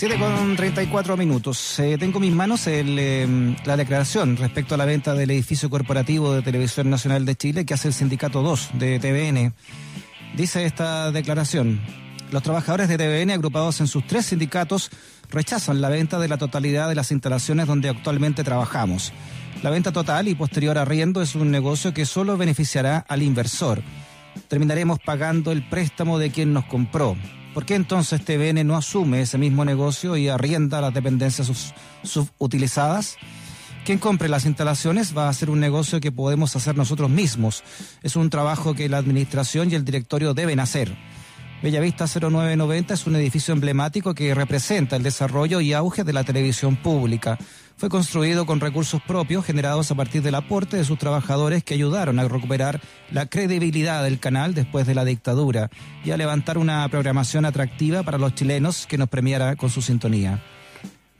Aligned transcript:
7 0.00 0.18
con 0.18 0.56
34 0.56 1.14
minutos. 1.18 1.78
Eh, 1.78 1.98
tengo 2.00 2.16
en 2.16 2.22
mis 2.22 2.32
manos 2.32 2.66
em, 2.66 3.54
la 3.66 3.76
declaración 3.76 4.38
respecto 4.38 4.74
a 4.74 4.78
la 4.78 4.86
venta 4.86 5.12
del 5.12 5.30
edificio 5.30 5.68
corporativo 5.68 6.32
de 6.32 6.40
Televisión 6.40 6.88
Nacional 6.88 7.26
de 7.26 7.36
Chile 7.36 7.66
que 7.66 7.74
hace 7.74 7.88
el 7.88 7.92
Sindicato 7.92 8.40
2 8.40 8.70
de 8.78 8.98
TVN. 8.98 9.52
Dice 10.34 10.64
esta 10.64 11.12
declaración, 11.12 11.82
los 12.30 12.42
trabajadores 12.42 12.88
de 12.88 12.96
TVN 12.96 13.32
agrupados 13.32 13.82
en 13.82 13.88
sus 13.88 14.06
tres 14.06 14.24
sindicatos 14.24 14.88
rechazan 15.28 15.82
la 15.82 15.90
venta 15.90 16.18
de 16.18 16.28
la 16.28 16.38
totalidad 16.38 16.88
de 16.88 16.94
las 16.94 17.12
instalaciones 17.12 17.66
donde 17.66 17.90
actualmente 17.90 18.42
trabajamos. 18.42 19.12
La 19.62 19.68
venta 19.68 19.92
total 19.92 20.28
y 20.28 20.34
posterior 20.34 20.78
arriendo 20.78 21.20
es 21.20 21.34
un 21.34 21.50
negocio 21.50 21.92
que 21.92 22.06
solo 22.06 22.38
beneficiará 22.38 23.04
al 23.06 23.22
inversor. 23.22 23.82
Terminaremos 24.48 24.98
pagando 24.98 25.52
el 25.52 25.68
préstamo 25.68 26.18
de 26.18 26.30
quien 26.30 26.54
nos 26.54 26.64
compró. 26.64 27.18
¿Por 27.54 27.66
qué 27.66 27.74
entonces 27.74 28.24
TVN 28.24 28.64
no 28.64 28.76
asume 28.76 29.22
ese 29.22 29.36
mismo 29.36 29.64
negocio 29.64 30.16
y 30.16 30.28
arrienda 30.28 30.80
las 30.80 30.94
dependencias 30.94 31.50
subutilizadas? 32.04 33.16
Quien 33.84 33.98
compre 33.98 34.28
las 34.28 34.46
instalaciones 34.46 35.16
va 35.16 35.26
a 35.26 35.30
hacer 35.30 35.50
un 35.50 35.58
negocio 35.58 36.00
que 36.00 36.12
podemos 36.12 36.54
hacer 36.54 36.76
nosotros 36.76 37.10
mismos. 37.10 37.64
Es 38.02 38.14
un 38.14 38.30
trabajo 38.30 38.74
que 38.74 38.88
la 38.88 38.98
administración 38.98 39.70
y 39.70 39.74
el 39.74 39.84
directorio 39.84 40.32
deben 40.32 40.60
hacer. 40.60 40.96
Bellavista 41.62 42.06
0990 42.06 42.94
es 42.94 43.06
un 43.06 43.16
edificio 43.16 43.52
emblemático 43.52 44.14
que 44.14 44.34
representa 44.34 44.96
el 44.96 45.02
desarrollo 45.02 45.60
y 45.60 45.74
auge 45.74 46.04
de 46.04 46.14
la 46.14 46.24
televisión 46.24 46.76
pública. 46.76 47.36
Fue 47.76 47.90
construido 47.90 48.46
con 48.46 48.60
recursos 48.60 49.02
propios 49.02 49.44
generados 49.44 49.90
a 49.90 49.94
partir 49.94 50.22
del 50.22 50.36
aporte 50.36 50.78
de 50.78 50.84
sus 50.86 50.98
trabajadores 50.98 51.62
que 51.62 51.74
ayudaron 51.74 52.18
a 52.18 52.26
recuperar 52.26 52.80
la 53.10 53.26
credibilidad 53.26 54.02
del 54.02 54.18
canal 54.18 54.54
después 54.54 54.86
de 54.86 54.94
la 54.94 55.04
dictadura 55.04 55.68
y 56.02 56.12
a 56.12 56.16
levantar 56.16 56.56
una 56.56 56.88
programación 56.88 57.44
atractiva 57.44 58.04
para 58.04 58.16
los 58.16 58.34
chilenos 58.34 58.86
que 58.86 58.96
nos 58.96 59.10
premiara 59.10 59.56
con 59.56 59.68
su 59.68 59.82
sintonía. 59.82 60.42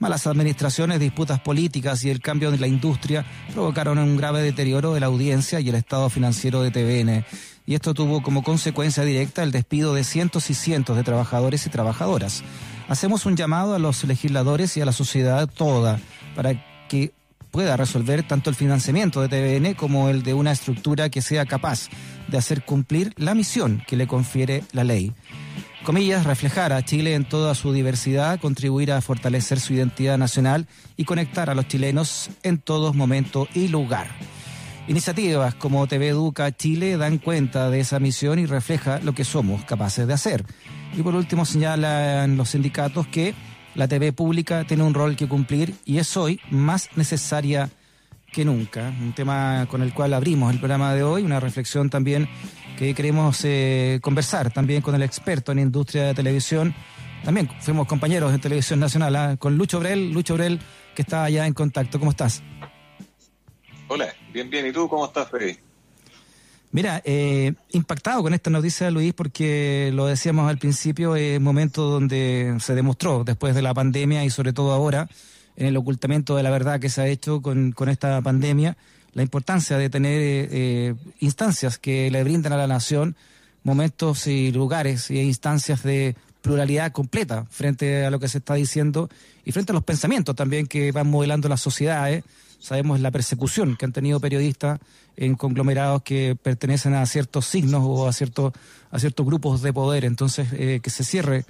Malas 0.01 0.25
administraciones, 0.25 0.99
disputas 0.99 1.39
políticas 1.41 2.03
y 2.03 2.09
el 2.09 2.21
cambio 2.21 2.49
de 2.49 2.57
la 2.57 2.65
industria 2.65 3.23
provocaron 3.53 3.99
un 3.99 4.17
grave 4.17 4.41
deterioro 4.41 4.95
de 4.95 4.99
la 4.99 5.05
audiencia 5.05 5.59
y 5.59 5.69
el 5.69 5.75
estado 5.75 6.09
financiero 6.09 6.63
de 6.63 6.71
TVN. 6.71 7.23
Y 7.67 7.75
esto 7.75 7.93
tuvo 7.93 8.23
como 8.23 8.41
consecuencia 8.41 9.03
directa 9.03 9.43
el 9.43 9.51
despido 9.51 9.93
de 9.93 10.03
cientos 10.03 10.49
y 10.49 10.55
cientos 10.55 10.97
de 10.97 11.03
trabajadores 11.03 11.67
y 11.67 11.69
trabajadoras. 11.69 12.41
Hacemos 12.89 13.27
un 13.27 13.37
llamado 13.37 13.75
a 13.75 13.79
los 13.79 14.03
legisladores 14.03 14.75
y 14.75 14.81
a 14.81 14.85
la 14.85 14.91
sociedad 14.91 15.47
toda 15.47 15.99
para 16.35 16.87
que 16.87 17.11
pueda 17.51 17.77
resolver 17.77 18.23
tanto 18.23 18.49
el 18.49 18.55
financiamiento 18.55 19.21
de 19.21 19.29
TVN 19.29 19.75
como 19.75 20.09
el 20.09 20.23
de 20.23 20.33
una 20.33 20.51
estructura 20.51 21.09
que 21.09 21.21
sea 21.21 21.45
capaz 21.45 21.89
de 22.27 22.39
hacer 22.39 22.65
cumplir 22.65 23.13
la 23.17 23.35
misión 23.35 23.83
que 23.85 23.97
le 23.97 24.07
confiere 24.07 24.63
la 24.71 24.83
ley. 24.83 25.13
Comillas, 25.83 26.25
reflejar 26.25 26.73
a 26.73 26.85
Chile 26.85 27.15
en 27.15 27.25
toda 27.25 27.55
su 27.55 27.73
diversidad, 27.73 28.39
contribuir 28.39 28.91
a 28.91 29.01
fortalecer 29.01 29.59
su 29.59 29.73
identidad 29.73 30.15
nacional 30.15 30.67
y 30.95 31.05
conectar 31.05 31.49
a 31.49 31.55
los 31.55 31.67
chilenos 31.67 32.29
en 32.43 32.59
todo 32.59 32.93
momento 32.93 33.47
y 33.55 33.67
lugar. 33.67 34.07
Iniciativas 34.87 35.55
como 35.55 35.87
TV 35.87 36.09
Educa 36.09 36.51
Chile 36.51 36.97
dan 36.97 37.17
cuenta 37.17 37.71
de 37.71 37.79
esa 37.79 37.99
misión 37.99 38.37
y 38.37 38.45
refleja 38.45 38.99
lo 38.99 39.13
que 39.13 39.23
somos 39.23 39.65
capaces 39.65 40.05
de 40.05 40.13
hacer. 40.13 40.45
Y 40.95 41.01
por 41.01 41.15
último 41.15 41.45
señalan 41.45 42.37
los 42.37 42.49
sindicatos 42.49 43.07
que 43.07 43.33
la 43.73 43.87
TV 43.87 44.13
pública 44.13 44.65
tiene 44.65 44.83
un 44.83 44.93
rol 44.93 45.15
que 45.15 45.27
cumplir 45.27 45.73
y 45.83 45.97
es 45.97 46.15
hoy 46.15 46.39
más 46.51 46.89
necesaria 46.95 47.71
que 48.31 48.45
nunca. 48.45 48.93
Un 49.01 49.13
tema 49.13 49.67
con 49.69 49.81
el 49.81 49.93
cual 49.93 50.13
abrimos 50.13 50.53
el 50.53 50.59
programa 50.59 50.93
de 50.93 51.03
hoy, 51.03 51.23
una 51.23 51.39
reflexión 51.39 51.89
también 51.89 52.29
que 52.77 52.93
queremos 52.93 53.41
eh, 53.43 53.99
conversar 54.01 54.51
también 54.51 54.81
con 54.81 54.95
el 54.95 55.03
experto 55.03 55.51
en 55.51 55.59
industria 55.59 56.05
de 56.05 56.13
televisión. 56.13 56.73
También 57.23 57.49
fuimos 57.59 57.87
compañeros 57.87 58.33
en 58.33 58.41
Televisión 58.41 58.79
Nacional, 58.79 59.15
¿ah? 59.15 59.35
con 59.37 59.55
Lucho 59.55 59.79
Brel, 59.79 60.11
Lucho 60.11 60.33
Brel, 60.33 60.59
que 60.95 61.03
está 61.03 61.23
allá 61.23 61.45
en 61.45 61.53
contacto. 61.53 61.99
¿Cómo 61.99 62.11
estás? 62.11 62.41
Hola, 63.87 64.07
bien, 64.33 64.49
bien. 64.49 64.65
¿Y 64.65 64.71
tú 64.71 64.87
cómo 64.87 65.05
estás, 65.05 65.29
Freddy? 65.29 65.57
Mira, 66.71 67.01
eh, 67.03 67.53
impactado 67.71 68.23
con 68.23 68.33
esta 68.33 68.49
noticia, 68.49 68.89
Luis, 68.89 69.13
porque 69.13 69.91
lo 69.93 70.05
decíamos 70.05 70.49
al 70.49 70.57
principio, 70.57 71.17
es 71.17 71.37
un 71.37 71.43
momento 71.43 71.89
donde 71.89 72.55
se 72.61 72.73
demostró, 72.73 73.25
después 73.25 73.53
de 73.53 73.61
la 73.61 73.73
pandemia 73.73 74.23
y 74.23 74.29
sobre 74.29 74.53
todo 74.53 74.71
ahora, 74.71 75.09
en 75.55 75.67
el 75.67 75.77
ocultamiento 75.77 76.35
de 76.35 76.43
la 76.43 76.49
verdad 76.49 76.79
que 76.79 76.89
se 76.89 77.01
ha 77.01 77.07
hecho 77.07 77.41
con, 77.41 77.73
esta 77.89 78.21
pandemia, 78.21 78.77
la 79.13 79.23
importancia 79.23 79.77
de 79.77 79.89
tener 79.89 80.19
eh, 80.51 80.95
instancias 81.19 81.77
que 81.77 82.09
le 82.11 82.23
brindan 82.23 82.53
a 82.53 82.57
la 82.57 82.67
nación 82.67 83.15
momentos 83.63 84.27
y 84.27 84.51
lugares 84.51 85.11
y 85.11 85.19
instancias 85.19 85.83
de 85.83 86.15
pluralidad 86.41 86.91
completa 86.91 87.45
frente 87.49 88.05
a 88.05 88.09
lo 88.09 88.19
que 88.19 88.27
se 88.27 88.39
está 88.39 88.55
diciendo 88.55 89.09
y 89.45 89.51
frente 89.51 89.71
a 89.71 89.75
los 89.75 89.83
pensamientos 89.83 90.35
también 90.35 90.65
que 90.65 90.91
van 90.91 91.07
modelando 91.07 91.47
las 91.47 91.61
sociedades 91.61 92.23
sabemos 92.61 92.99
la 92.99 93.11
persecución 93.11 93.75
que 93.75 93.85
han 93.85 93.91
tenido 93.91 94.19
periodistas 94.19 94.79
en 95.17 95.35
conglomerados 95.35 96.03
que 96.03 96.37
pertenecen 96.41 96.93
a 96.93 97.05
ciertos 97.05 97.45
signos 97.45 97.83
o 97.85 98.07
a 98.07 98.13
ciertos 98.13 98.53
a 98.91 98.99
ciertos 98.99 99.25
grupos 99.25 99.61
de 99.61 99.73
poder. 99.73 100.05
Entonces, 100.05 100.49
eh, 100.53 100.79
que 100.81 100.89
se 100.89 101.03
cierre 101.03 101.45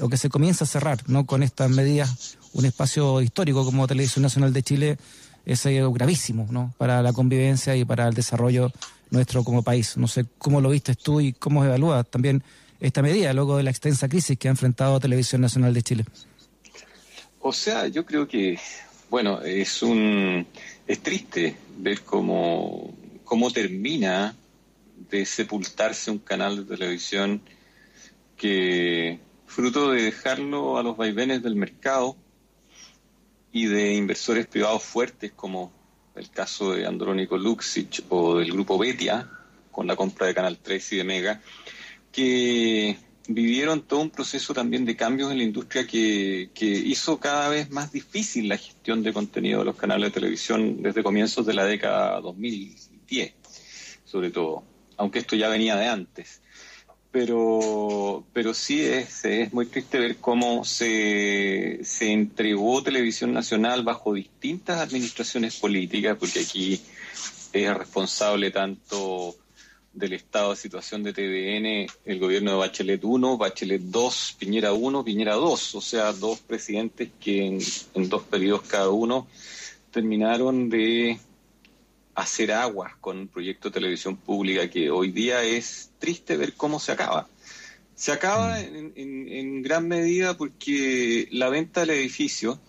o 0.00 0.08
que 0.08 0.16
se 0.16 0.28
comience 0.28 0.64
a 0.64 0.66
cerrar 0.66 0.98
no 1.08 1.26
con 1.26 1.42
estas 1.42 1.70
medidas 1.70 2.36
un 2.52 2.64
espacio 2.64 3.20
histórico 3.20 3.64
como 3.64 3.86
Televisión 3.86 4.22
Nacional 4.22 4.52
de 4.52 4.62
Chile 4.62 4.98
es 5.44 5.66
eh, 5.66 5.82
gravísimo 5.92 6.46
¿no? 6.50 6.72
para 6.78 7.02
la 7.02 7.12
convivencia 7.12 7.76
y 7.76 7.84
para 7.84 8.08
el 8.08 8.14
desarrollo 8.14 8.72
nuestro 9.10 9.44
como 9.44 9.62
país. 9.62 9.96
No 9.96 10.08
sé 10.08 10.24
cómo 10.38 10.60
lo 10.60 10.70
viste 10.70 10.94
tú 10.94 11.20
y 11.20 11.32
cómo 11.32 11.64
evalúas 11.64 12.06
también 12.08 12.42
esta 12.80 13.02
medida 13.02 13.32
luego 13.32 13.56
de 13.56 13.62
la 13.62 13.70
extensa 13.70 14.08
crisis 14.08 14.38
que 14.38 14.48
ha 14.48 14.50
enfrentado 14.50 14.98
Televisión 15.00 15.40
Nacional 15.40 15.74
de 15.74 15.82
Chile. 15.82 16.04
O 17.40 17.52
sea, 17.52 17.86
yo 17.88 18.06
creo 18.06 18.26
que 18.26 18.58
bueno, 19.10 19.42
es 19.42 19.82
un 19.82 20.46
es 20.86 21.00
triste 21.00 21.56
ver 21.78 22.02
cómo, 22.02 22.92
cómo 23.24 23.50
termina 23.50 24.34
de 25.10 25.24
sepultarse 25.24 26.10
un 26.10 26.18
canal 26.18 26.56
de 26.56 26.76
televisión 26.76 27.40
que 28.36 29.18
fruto 29.46 29.90
de 29.90 30.02
dejarlo 30.02 30.78
a 30.78 30.82
los 30.82 30.96
vaivenes 30.96 31.42
del 31.42 31.56
mercado 31.56 32.16
y 33.52 33.66
de 33.66 33.94
inversores 33.94 34.46
privados 34.46 34.82
fuertes 34.82 35.32
como 35.32 35.72
el 36.14 36.30
caso 36.30 36.72
de 36.72 36.86
Andrónico 36.86 37.36
Luxic 37.36 38.04
o 38.08 38.38
del 38.38 38.52
grupo 38.52 38.78
Betia 38.78 39.28
con 39.70 39.86
la 39.86 39.96
compra 39.96 40.26
de 40.26 40.34
Canal 40.34 40.58
3 40.62 40.92
y 40.92 40.96
de 40.96 41.04
Mega, 41.04 41.40
que 42.12 42.96
vivieron 43.26 43.82
todo 43.82 44.00
un 44.00 44.10
proceso 44.10 44.54
también 44.54 44.84
de 44.84 44.96
cambios 44.96 45.32
en 45.32 45.38
la 45.38 45.44
industria 45.44 45.86
que, 45.86 46.50
hizo 46.60 47.18
cada 47.18 47.48
vez 47.48 47.70
más 47.70 47.90
difícil 47.92 48.48
la 48.48 48.56
gestión 48.56 49.02
de 49.02 49.12
contenido 49.12 49.60
de 49.60 49.64
los 49.64 49.76
canales 49.76 50.12
de 50.12 50.20
televisión 50.20 50.82
desde 50.82 51.02
comienzos 51.02 51.44
de 51.46 51.54
la 51.54 51.64
década 51.64 52.20
2010, 52.20 53.34
sobre 54.04 54.30
todo, 54.30 54.64
aunque 54.96 55.18
esto 55.18 55.36
ya 55.36 55.48
venía 55.48 55.76
de 55.76 55.88
antes. 55.88 56.40
Pero, 57.14 58.24
pero 58.32 58.52
sí 58.54 58.84
es, 58.84 59.24
es 59.24 59.52
muy 59.52 59.66
triste 59.66 60.00
ver 60.00 60.16
cómo 60.16 60.64
se, 60.64 61.78
se 61.84 62.10
entregó 62.10 62.82
Televisión 62.82 63.32
Nacional 63.32 63.84
bajo 63.84 64.14
distintas 64.14 64.80
administraciones 64.80 65.54
políticas, 65.60 66.16
porque 66.18 66.40
aquí 66.40 66.82
es 67.52 67.72
responsable 67.72 68.50
tanto 68.50 69.36
del 69.92 70.14
estado 70.14 70.50
de 70.50 70.56
situación 70.56 71.04
de 71.04 71.12
TVN 71.12 71.86
el 72.04 72.18
gobierno 72.18 72.50
de 72.50 72.56
Bachelet 72.56 73.04
1, 73.04 73.38
Bachelet 73.38 73.82
2, 73.82 74.36
Piñera 74.40 74.72
1, 74.72 75.04
Piñera 75.04 75.34
2, 75.34 75.74
o 75.76 75.80
sea, 75.80 76.12
dos 76.12 76.40
presidentes 76.40 77.10
que 77.20 77.46
en, 77.94 78.08
dos 78.08 78.24
periodos 78.24 78.62
cada 78.62 78.90
uno 78.90 79.28
terminaron 79.92 80.68
de 80.68 81.20
hacer 82.14 82.52
aguas 82.52 82.92
con 83.00 83.18
un 83.18 83.28
proyecto 83.28 83.68
de 83.68 83.74
televisión 83.74 84.16
pública 84.16 84.70
que 84.70 84.90
hoy 84.90 85.10
día 85.10 85.42
es 85.42 85.90
triste 85.98 86.36
ver 86.36 86.54
cómo 86.54 86.78
se 86.78 86.92
acaba. 86.92 87.28
Se 87.94 88.12
acaba 88.12 88.58
mm. 88.58 88.92
en, 88.96 89.28
en 89.28 89.62
gran 89.62 89.88
medida 89.88 90.36
porque 90.36 91.28
la 91.30 91.48
venta 91.48 91.80
del 91.80 91.90
edificio, 91.90 92.60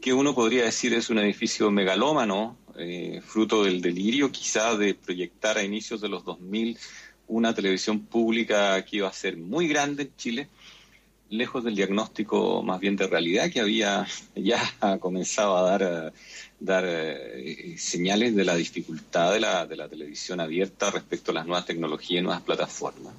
que 0.00 0.12
uno 0.12 0.34
podría 0.34 0.64
decir 0.64 0.94
es 0.94 1.10
un 1.10 1.18
edificio 1.18 1.70
megalómano, 1.70 2.56
eh, 2.78 3.20
fruto 3.24 3.64
del 3.64 3.82
delirio 3.82 4.32
quizá 4.32 4.76
de 4.76 4.94
proyectar 4.94 5.58
a 5.58 5.62
inicios 5.62 6.00
de 6.00 6.08
los 6.08 6.24
2000 6.24 6.78
una 7.28 7.54
televisión 7.54 8.00
pública 8.00 8.82
que 8.84 8.98
iba 8.98 9.08
a 9.08 9.12
ser 9.12 9.36
muy 9.36 9.68
grande 9.68 10.04
en 10.04 10.16
Chile, 10.16 10.48
lejos 11.32 11.64
del 11.64 11.74
diagnóstico 11.74 12.62
más 12.62 12.78
bien 12.78 12.94
de 12.96 13.06
realidad 13.06 13.50
que 13.50 13.60
había 13.60 14.06
ya 14.36 14.60
comenzado 15.00 15.56
a 15.56 15.62
dar, 15.62 16.12
dar 16.60 16.84
eh, 16.86 17.74
señales 17.78 18.36
de 18.36 18.44
la 18.44 18.54
dificultad 18.54 19.32
de 19.32 19.40
la, 19.40 19.66
de 19.66 19.76
la 19.76 19.88
televisión 19.88 20.40
abierta 20.40 20.90
respecto 20.90 21.30
a 21.30 21.34
las 21.34 21.46
nuevas 21.46 21.66
tecnologías 21.66 22.20
y 22.20 22.22
nuevas 22.22 22.42
plataformas. 22.42 23.14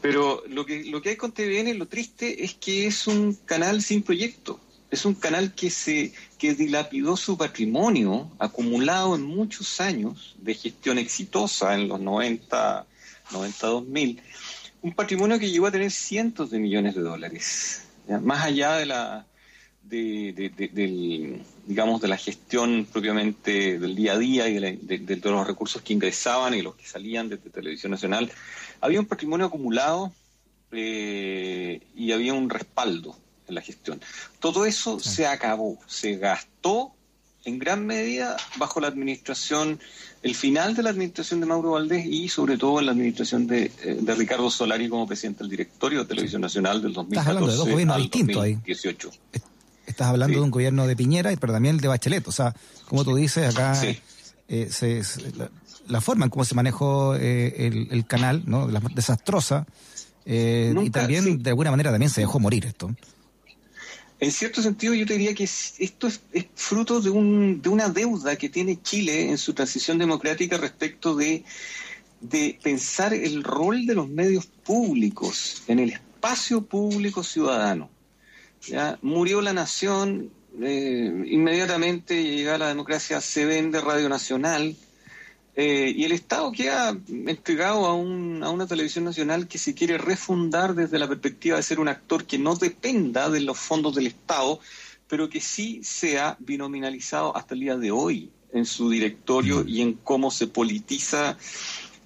Pero 0.00 0.42
lo 0.48 0.66
que, 0.66 0.84
lo 0.84 1.00
que 1.00 1.10
hay 1.10 1.16
con 1.16 1.32
TVN, 1.32 1.78
lo 1.78 1.86
triste 1.86 2.44
es 2.44 2.54
que 2.54 2.86
es 2.86 3.06
un 3.06 3.34
canal 3.46 3.82
sin 3.82 4.02
proyecto 4.02 4.60
es 4.92 5.06
un 5.06 5.14
canal 5.14 5.54
que 5.54 5.70
se 5.70 6.12
que 6.38 6.54
dilapidó 6.54 7.16
su 7.16 7.38
patrimonio 7.38 8.30
acumulado 8.38 9.16
en 9.16 9.22
muchos 9.22 9.80
años 9.80 10.36
de 10.38 10.54
gestión 10.54 10.98
exitosa 10.98 11.74
en 11.74 11.88
los 11.88 11.98
90, 11.98 12.86
92 13.32 13.86
mil, 13.86 14.20
un 14.82 14.92
patrimonio 14.92 15.38
que 15.38 15.50
llegó 15.50 15.66
a 15.66 15.70
tener 15.70 15.90
cientos 15.90 16.50
de 16.50 16.58
millones 16.58 16.94
de 16.94 17.00
dólares. 17.00 17.84
Más 18.20 18.44
allá 18.44 18.76
de 18.76 18.86
la 18.86 19.26
de, 19.82 21.40
digamos, 21.66 22.00
de 22.00 22.08
la 22.08 22.16
gestión 22.16 22.86
propiamente 22.90 23.78
del 23.78 23.94
día 23.94 24.12
a 24.12 24.18
día 24.18 24.48
y 24.48 24.58
de, 24.58 25.20
los 25.22 25.46
recursos 25.46 25.82
que 25.82 25.92
ingresaban 25.92 26.54
y 26.54 26.62
los 26.62 26.74
que 26.74 26.86
salían 26.86 27.28
desde 27.28 27.50
Televisión 27.50 27.92
Nacional, 27.92 28.30
había 28.80 29.00
un 29.00 29.06
patrimonio 29.06 29.46
acumulado 29.46 30.12
eh, 30.72 31.80
y 31.94 32.12
había 32.12 32.32
un 32.34 32.50
respaldo 32.50 33.16
en 33.46 33.54
la 33.54 33.60
gestión. 33.60 34.00
Todo 34.40 34.64
eso 34.66 34.98
se 34.98 35.26
acabó, 35.26 35.78
se 35.86 36.16
gastó 36.16 36.94
en 37.44 37.58
gran 37.58 37.86
medida 37.86 38.36
bajo 38.56 38.80
la 38.80 38.88
administración, 38.88 39.80
el 40.22 40.34
final 40.34 40.74
de 40.74 40.82
la 40.82 40.90
administración 40.90 41.40
de 41.40 41.46
Mauro 41.46 41.72
Valdés 41.72 42.06
y 42.06 42.28
sobre 42.28 42.56
todo 42.56 42.80
en 42.80 42.86
la 42.86 42.92
administración 42.92 43.46
de, 43.46 43.70
eh, 43.82 44.14
Ricardo 44.16 44.50
Solari 44.50 44.88
como 44.88 45.06
presidente 45.06 45.44
del 45.44 45.50
directorio 45.50 46.00
de 46.00 46.04
Televisión 46.06 46.42
Nacional 46.42 46.82
del 46.82 46.92
2014 46.92 47.20
Estás 47.20 47.26
hablando 47.28 47.50
de 47.50 47.56
dos 47.56 47.68
gobiernos 47.68 47.96
distintos 47.98 48.42
ahí. 48.42 48.58
Estás 49.86 50.08
hablando 50.08 50.38
de 50.38 50.44
un 50.44 50.50
gobierno 50.50 50.86
de 50.86 50.96
Piñera, 50.96 51.32
pero 51.40 51.52
también 51.52 51.78
de 51.78 51.88
Bachelet. 51.88 52.26
O 52.28 52.32
sea, 52.32 52.54
como 52.88 53.04
tú 53.04 53.16
dices, 53.16 53.54
acá 53.54 53.80
eh, 54.48 55.02
la, 55.88 56.00
forma 56.00 56.26
en 56.26 56.30
cómo 56.30 56.44
se 56.44 56.54
manejó 56.54 57.16
eh, 57.16 57.88
el, 57.90 58.06
canal, 58.06 58.42
¿no? 58.46 58.68
desastrosa, 58.68 59.66
eh, 60.24 60.74
y 60.80 60.90
también 60.90 61.42
de 61.42 61.50
alguna 61.50 61.70
manera 61.70 61.90
también 61.90 62.10
se 62.10 62.20
dejó 62.20 62.38
morir 62.38 62.66
esto. 62.66 62.94
En 64.22 64.30
cierto 64.30 64.62
sentido, 64.62 64.94
yo 64.94 65.04
te 65.04 65.14
diría 65.14 65.34
que 65.34 65.42
esto 65.42 66.06
es, 66.06 66.20
fruto 66.54 67.00
de, 67.00 67.10
un, 67.10 67.60
de 67.60 67.68
una 67.68 67.88
deuda 67.88 68.36
que 68.36 68.48
tiene 68.48 68.80
Chile 68.80 69.28
en 69.28 69.36
su 69.36 69.52
transición 69.52 69.98
democrática 69.98 70.56
respecto 70.58 71.16
de, 71.16 71.42
pensar 72.62 73.14
el 73.14 73.42
rol 73.42 73.84
de 73.84 73.96
los 73.96 74.08
medios 74.08 74.46
públicos 74.46 75.64
en 75.66 75.80
el 75.80 75.90
espacio 75.90 76.62
público 76.62 77.24
ciudadano. 77.24 77.90
Murió 79.00 79.42
la 79.42 79.54
nación, 79.54 80.30
eh, 80.62 81.24
inmediatamente 81.26 82.22
llega 82.22 82.58
la 82.58 82.68
democracia, 82.68 83.20
se 83.20 83.44
vende 83.44 83.80
Radio 83.80 84.08
Nacional 84.08 84.76
eh, 85.54 85.92
y 85.94 86.04
el 86.04 86.12
Estado 86.12 86.50
queda 86.50 86.96
entregado 87.08 87.86
a, 87.86 87.94
un, 87.94 88.42
a 88.42 88.50
una 88.50 88.66
televisión 88.66 89.04
nacional 89.04 89.48
que 89.48 89.58
se 89.58 89.74
quiere 89.74 89.98
refundar 89.98 90.74
desde 90.74 90.98
la 90.98 91.08
perspectiva 91.08 91.56
de 91.56 91.62
ser 91.62 91.78
un 91.78 91.88
actor 91.88 92.24
que 92.24 92.38
no 92.38 92.54
dependa 92.54 93.28
de 93.28 93.40
los 93.40 93.58
fondos 93.58 93.94
del 93.94 94.06
Estado, 94.06 94.60
pero 95.08 95.28
que 95.28 95.40
sí 95.40 95.80
sea 95.84 96.36
binominalizado 96.40 97.36
hasta 97.36 97.54
el 97.54 97.60
día 97.60 97.76
de 97.76 97.90
hoy 97.90 98.30
en 98.52 98.64
su 98.64 98.88
directorio 98.88 99.64
y 99.66 99.82
en 99.82 99.94
cómo 99.94 100.30
se 100.30 100.46
politiza 100.46 101.36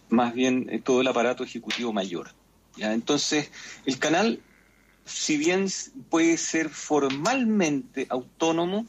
más 0.08 0.34
bien 0.34 0.66
eh, 0.70 0.80
todo 0.82 1.00
el 1.00 1.06
aparato 1.06 1.44
ejecutivo 1.44 1.92
mayor. 1.92 2.30
¿ya? 2.76 2.92
Entonces, 2.92 3.50
el 3.84 3.98
canal 3.98 4.40
si 5.06 5.36
bien 5.36 5.68
puede 6.10 6.36
ser 6.36 6.68
formalmente 6.68 8.06
autónomo, 8.10 8.86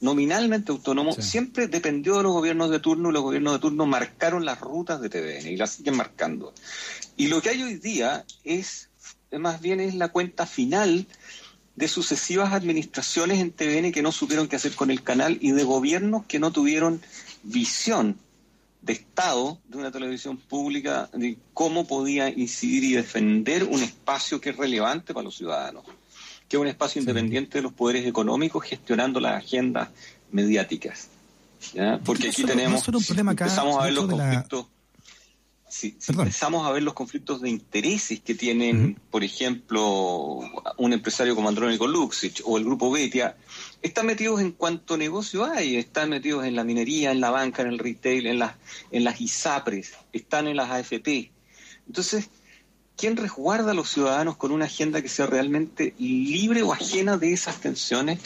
nominalmente 0.00 0.72
autónomo, 0.72 1.12
siempre 1.12 1.68
dependió 1.68 2.16
de 2.16 2.22
los 2.24 2.32
gobiernos 2.32 2.70
de 2.70 2.80
turno 2.80 3.10
y 3.10 3.12
los 3.12 3.22
gobiernos 3.22 3.54
de 3.54 3.58
turno 3.58 3.86
marcaron 3.86 4.44
las 4.44 4.60
rutas 4.60 5.00
de 5.00 5.08
TVN 5.08 5.48
y 5.48 5.56
las 5.56 5.72
siguen 5.72 5.96
marcando. 5.96 6.52
Y 7.16 7.28
lo 7.28 7.40
que 7.40 7.50
hay 7.50 7.62
hoy 7.62 7.76
día 7.76 8.24
es, 8.44 8.90
más 9.32 9.60
bien 9.60 9.80
es 9.80 9.94
la 9.94 10.08
cuenta 10.08 10.46
final 10.46 11.06
de 11.76 11.88
sucesivas 11.88 12.52
administraciones 12.52 13.40
en 13.40 13.52
TVN 13.52 13.92
que 13.92 14.02
no 14.02 14.12
supieron 14.12 14.48
qué 14.48 14.56
hacer 14.56 14.74
con 14.74 14.90
el 14.90 15.02
canal 15.02 15.38
y 15.40 15.52
de 15.52 15.62
gobiernos 15.64 16.24
que 16.26 16.38
no 16.38 16.50
tuvieron 16.50 17.00
visión 17.42 18.18
de 18.80 18.94
Estado 18.94 19.58
de 19.68 19.78
una 19.78 19.90
televisión 19.90 20.36
pública 20.36 21.10
de 21.12 21.36
cómo 21.52 21.86
podía 21.86 22.28
incidir 22.28 22.84
y 22.84 22.92
defender 22.92 23.64
un 23.64 23.82
espacio 23.82 24.40
que 24.40 24.50
es 24.50 24.56
relevante 24.56 25.12
para 25.12 25.24
los 25.24 25.36
ciudadanos, 25.36 25.84
que 26.48 26.56
es 26.56 26.60
un 26.60 26.68
espacio 26.68 27.00
independiente 27.00 27.58
de 27.58 27.62
los 27.62 27.72
poderes 27.72 28.06
económicos 28.06 28.64
gestionando 28.64 29.20
las 29.20 29.44
agendas 29.44 29.88
mediáticas. 30.30 31.08
Porque 32.04 32.28
aquí 32.28 32.44
tenemos, 32.44 32.86
empezamos 32.86 33.80
a 33.80 33.84
ver 33.84 33.92
los 33.94 34.06
conflictos 34.06 34.66
si, 35.68 35.96
empezamos 36.08 36.66
a 36.66 36.70
ver 36.70 36.82
los 36.82 36.94
conflictos 36.94 37.40
de 37.40 37.50
intereses 37.50 38.20
que 38.20 38.34
tienen, 38.34 38.98
por 39.10 39.24
ejemplo, 39.24 40.40
un 40.76 40.92
empresario 40.92 41.34
como 41.34 41.48
Andrónico 41.48 41.86
Luxich 41.86 42.40
o 42.44 42.56
el 42.56 42.64
grupo 42.64 42.90
Betia, 42.90 43.36
están 43.82 44.06
metidos 44.06 44.40
en 44.40 44.52
cuanto 44.52 44.96
negocio 44.96 45.44
hay, 45.44 45.76
están 45.76 46.10
metidos 46.10 46.44
en 46.44 46.56
la 46.56 46.64
minería, 46.64 47.10
en 47.10 47.20
la 47.20 47.30
banca, 47.30 47.62
en 47.62 47.68
el 47.68 47.78
retail, 47.78 48.26
en 48.26 48.38
las, 48.38 48.54
en 48.90 49.04
las 49.04 49.20
ISAPRES, 49.20 49.94
están 50.12 50.46
en 50.46 50.56
las 50.56 50.70
AFP. 50.70 51.32
Entonces, 51.86 52.30
¿quién 52.96 53.16
resguarda 53.16 53.72
a 53.72 53.74
los 53.74 53.90
ciudadanos 53.90 54.36
con 54.36 54.52
una 54.52 54.64
agenda 54.64 55.02
que 55.02 55.08
sea 55.08 55.26
realmente 55.26 55.94
libre 55.98 56.62
o 56.62 56.72
ajena 56.72 57.16
de 57.16 57.32
esas 57.32 57.60
tensiones 57.60 58.18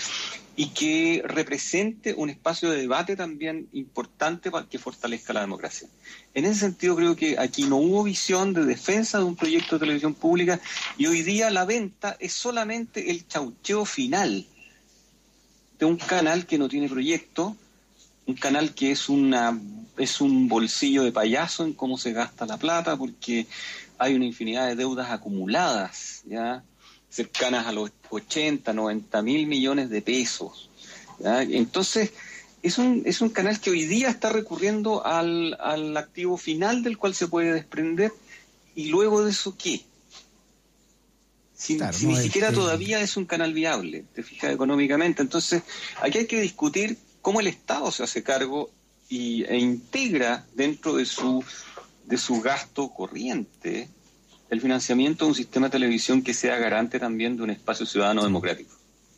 y 0.57 0.69
que 0.69 1.23
represente 1.25 2.15
un 2.15 2.29
espacio 2.29 2.71
de 2.71 2.79
debate 2.79 3.17
también 3.17 3.69
importante 3.73 4.51
para 4.51 4.67
que 4.67 4.79
fortalezca 4.79 5.33
la 5.33 5.41
democracia. 5.41 5.89
En 6.35 6.45
ese 6.45 6.61
sentido 6.61 6.97
creo 6.97 7.17
que 7.17 7.39
aquí 7.39 7.65
no 7.65 7.77
hubo 7.77 8.05
visión 8.05 8.53
de 8.53 8.65
defensa 8.65 9.19
de 9.19 9.25
un 9.25 9.37
proyecto 9.37 9.77
de 9.77 9.81
televisión 9.81 10.15
pública 10.15 10.61
y 10.99 11.07
hoy 11.07 11.23
día 11.23 11.51
la 11.51 11.65
venta 11.65 12.17
es 12.21 12.33
solamente 12.35 13.11
el 13.11 13.27
chaucheo 13.27 13.85
final 13.85 14.47
de 15.79 15.87
un 15.87 15.97
canal 15.97 16.47
que 16.47 16.59
no 16.59 16.69
tiene 16.69 16.89
proyecto, 16.89 17.57
un 18.27 18.35
canal 18.35 18.75
que 18.75 18.93
es 18.93 19.09
una 19.09 19.59
es 19.99 20.21
un 20.21 20.49
bolsillo 20.49 21.03
de 21.03 21.13
payaso 21.13 21.65
en 21.65 21.75
cómo 21.75 21.99
se 21.99 22.13
gasta 22.13 22.47
la 22.47 22.57
plata 22.57 22.97
porque 22.97 23.47
hay 23.99 24.15
una 24.15 24.25
infinidad 24.25 24.67
de 24.67 24.77
deudas 24.77 25.11
acumuladas, 25.11 26.23
¿ya? 26.25 26.65
cercanas 27.11 27.67
a 27.67 27.73
los 27.73 27.91
80, 28.09 28.73
90 28.73 29.23
mil 29.23 29.47
millones 29.47 29.91
de 29.91 30.01
pesos. 30.01 30.71
Entonces, 31.23 32.13
es 32.63 32.79
un, 32.79 33.03
es 33.05 33.21
un 33.21 33.31
canal 33.31 33.61
que 33.61 33.71
hoy 33.71 33.85
día 33.85 34.09
está 34.09 34.31
recurriendo 34.31 35.05
al, 35.05 35.57
al 35.61 35.97
activo 35.97 36.39
final 36.39 36.83
del 36.83 36.97
cual 36.97 37.15
se 37.15 37.27
puede 37.27 37.53
desprender 37.53 38.13
y 38.75 38.87
luego 38.87 39.23
de 39.25 39.33
eso, 39.33 39.55
¿qué? 39.59 39.83
Si, 41.55 41.79
ni 42.07 42.17
siquiera 42.17 42.53
todavía 42.53 43.03
es 43.03 43.19
un 43.19 43.27
canal 43.27 43.53
viable, 43.53 44.05
te 44.15 44.23
fijas 44.23 44.51
económicamente. 44.51 45.21
Entonces, 45.21 45.63
aquí 46.01 46.19
hay 46.19 46.27
que 46.27 46.41
discutir 46.41 46.97
cómo 47.23 47.41
el 47.41 47.47
Estado 47.47 47.91
se 47.91 48.03
hace 48.03 48.23
cargo 48.23 48.71
y, 49.09 49.45
e 49.45 49.59
integra 49.59 50.47
dentro 50.55 50.97
de 50.97 51.05
su, 51.05 51.45
de 52.07 52.17
su 52.17 52.41
gasto 52.41 52.89
corriente 52.89 53.89
el 54.51 54.61
financiamiento 54.61 55.25
de 55.25 55.29
un 55.31 55.35
sistema 55.35 55.67
de 55.67 55.73
televisión 55.73 56.23
que 56.23 56.35
sea 56.35 56.57
garante 56.57 56.99
también 56.99 57.37
de 57.37 57.45
un 57.45 57.51
espacio 57.51 57.87
ciudadano 57.87 58.25
democrático. 58.25 58.75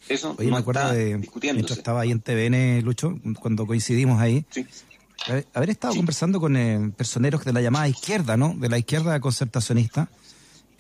Eso 0.09 0.35
Oye, 0.39 0.51
me 0.51 0.59
acuerdo 0.59 0.93
de, 0.93 1.17
mientras 1.43 1.79
estaba 1.79 2.03
ahí 2.03 2.11
en 2.11 2.21
TVN, 2.21 2.83
Lucho, 2.85 3.19
cuando 3.41 3.67
coincidimos 3.67 4.21
ahí, 4.21 4.45
haber, 5.55 5.71
estado 5.71 5.95
conversando 5.95 6.41
con 6.41 6.57
eh, 6.57 6.93
personeros 6.97 7.45
de 7.45 7.53
la 7.53 7.63
llamada 7.63 7.89
izquierda, 7.89 8.37
¿no? 8.37 8.55
De 8.57 8.69
la 8.69 8.79
izquierda 8.79 9.19
concertacionista. 9.21 10.09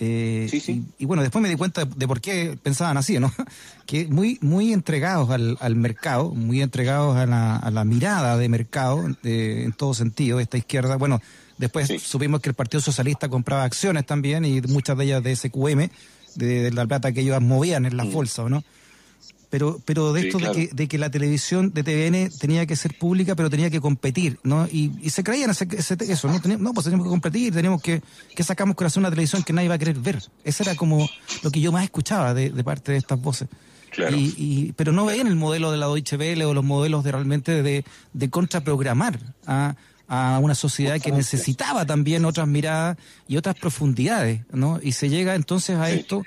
Eh, 0.04 0.48
sí, 0.50 0.58
sí. 0.58 0.84
Y, 0.98 1.04
bueno, 1.04 1.22
después 1.22 1.40
me 1.40 1.48
di 1.48 1.54
cuenta 1.54 1.84
de, 1.84 2.08
por 2.08 2.20
qué 2.20 2.58
pensaban 2.60 2.96
así, 2.96 3.20
¿no? 3.20 3.32
Que 3.86 4.06
muy, 4.06 4.38
muy 4.40 4.72
entregados 4.72 5.30
al, 5.30 5.56
al 5.60 5.76
mercado, 5.76 6.30
muy 6.30 6.60
entregados 6.60 7.16
a 7.16 7.26
la, 7.26 7.56
a 7.56 7.70
la 7.70 7.84
mirada 7.84 8.36
de 8.36 8.48
mercado, 8.48 9.04
en 9.22 9.72
todo 9.72 9.94
sentido, 9.94 10.40
esta 10.40 10.56
izquierda. 10.56 10.96
Bueno, 10.96 11.20
Después 11.62 11.92
supimos 12.02 12.40
que 12.40 12.48
el 12.48 12.54
Partido 12.54 12.80
Socialista 12.80 13.28
compraba 13.28 13.62
acciones 13.62 14.04
también 14.04 14.44
y 14.44 14.60
muchas 14.62 14.98
de 14.98 15.04
ellas 15.04 15.22
de 15.22 15.36
SQM, 15.36 15.90
de, 16.34 16.72
la 16.72 16.86
plata 16.86 17.12
que 17.12 17.20
ellos 17.20 17.40
movían 17.40 17.86
en 17.86 17.96
las 17.96 18.06
mm. 18.06 18.12
bolsas, 18.12 18.50
¿no? 18.50 18.64
Pero, 19.52 19.82
pero 19.84 20.14
de 20.14 20.28
esto 20.28 20.38
de, 20.38 20.88
que, 20.88 20.96
la 20.96 21.10
televisión 21.10 21.74
de 21.74 21.82
TVN 21.82 22.30
tenía 22.38 22.64
que 22.64 22.74
ser 22.74 22.96
pública, 22.96 23.36
pero 23.36 23.50
tenía 23.50 23.68
que 23.68 23.82
competir, 23.82 24.38
¿no? 24.44 24.66
Y, 24.66 25.10
se 25.10 25.22
creían 25.22 25.50
ese, 25.50 25.68
eso, 25.76 26.28
¿no? 26.28 26.40
no, 26.56 26.72
pues 26.72 26.84
teníamos 26.84 27.06
que 27.06 27.10
competir, 27.10 27.52
teníamos 27.52 27.82
que, 27.82 28.00
que 28.34 28.44
sacamos 28.44 28.76
con 28.76 28.86
hacer 28.86 29.00
una 29.00 29.10
televisión 29.10 29.42
que 29.42 29.52
nadie 29.52 29.68
va 29.68 29.74
a 29.74 29.78
querer 29.78 29.98
ver. 29.98 30.22
Eso 30.42 30.62
era 30.62 30.74
como 30.74 31.06
lo 31.42 31.50
que 31.50 31.60
yo 31.60 31.70
más 31.70 31.84
escuchaba 31.84 32.32
de, 32.32 32.50
parte 32.64 32.92
de 32.92 32.98
estas 32.98 33.20
voces. 33.20 33.46
Claro. 33.90 34.16
Y, 34.16 34.72
pero 34.74 34.90
no 34.90 35.04
veían 35.04 35.26
el 35.26 35.36
modelo 35.36 35.70
de 35.70 35.76
la 35.76 35.84
Deutsche 35.84 36.16
Welle 36.16 36.46
o 36.46 36.54
los 36.54 36.64
modelos 36.64 37.04
de 37.04 37.12
realmente 37.12 37.62
de, 37.62 37.84
de 38.14 38.30
contraprogramar 38.30 39.20
a 39.46 39.74
a 40.08 40.38
una 40.40 40.54
sociedad 40.54 41.00
que 41.00 41.10
necesitaba 41.10 41.86
también 41.86 42.26
otras 42.26 42.46
miradas 42.46 42.98
y 43.28 43.38
otras 43.38 43.54
profundidades, 43.54 44.42
¿no? 44.52 44.78
Y 44.82 44.92
se 44.92 45.08
llega 45.08 45.34
entonces 45.34 45.78
a 45.78 45.90
esto 45.90 46.22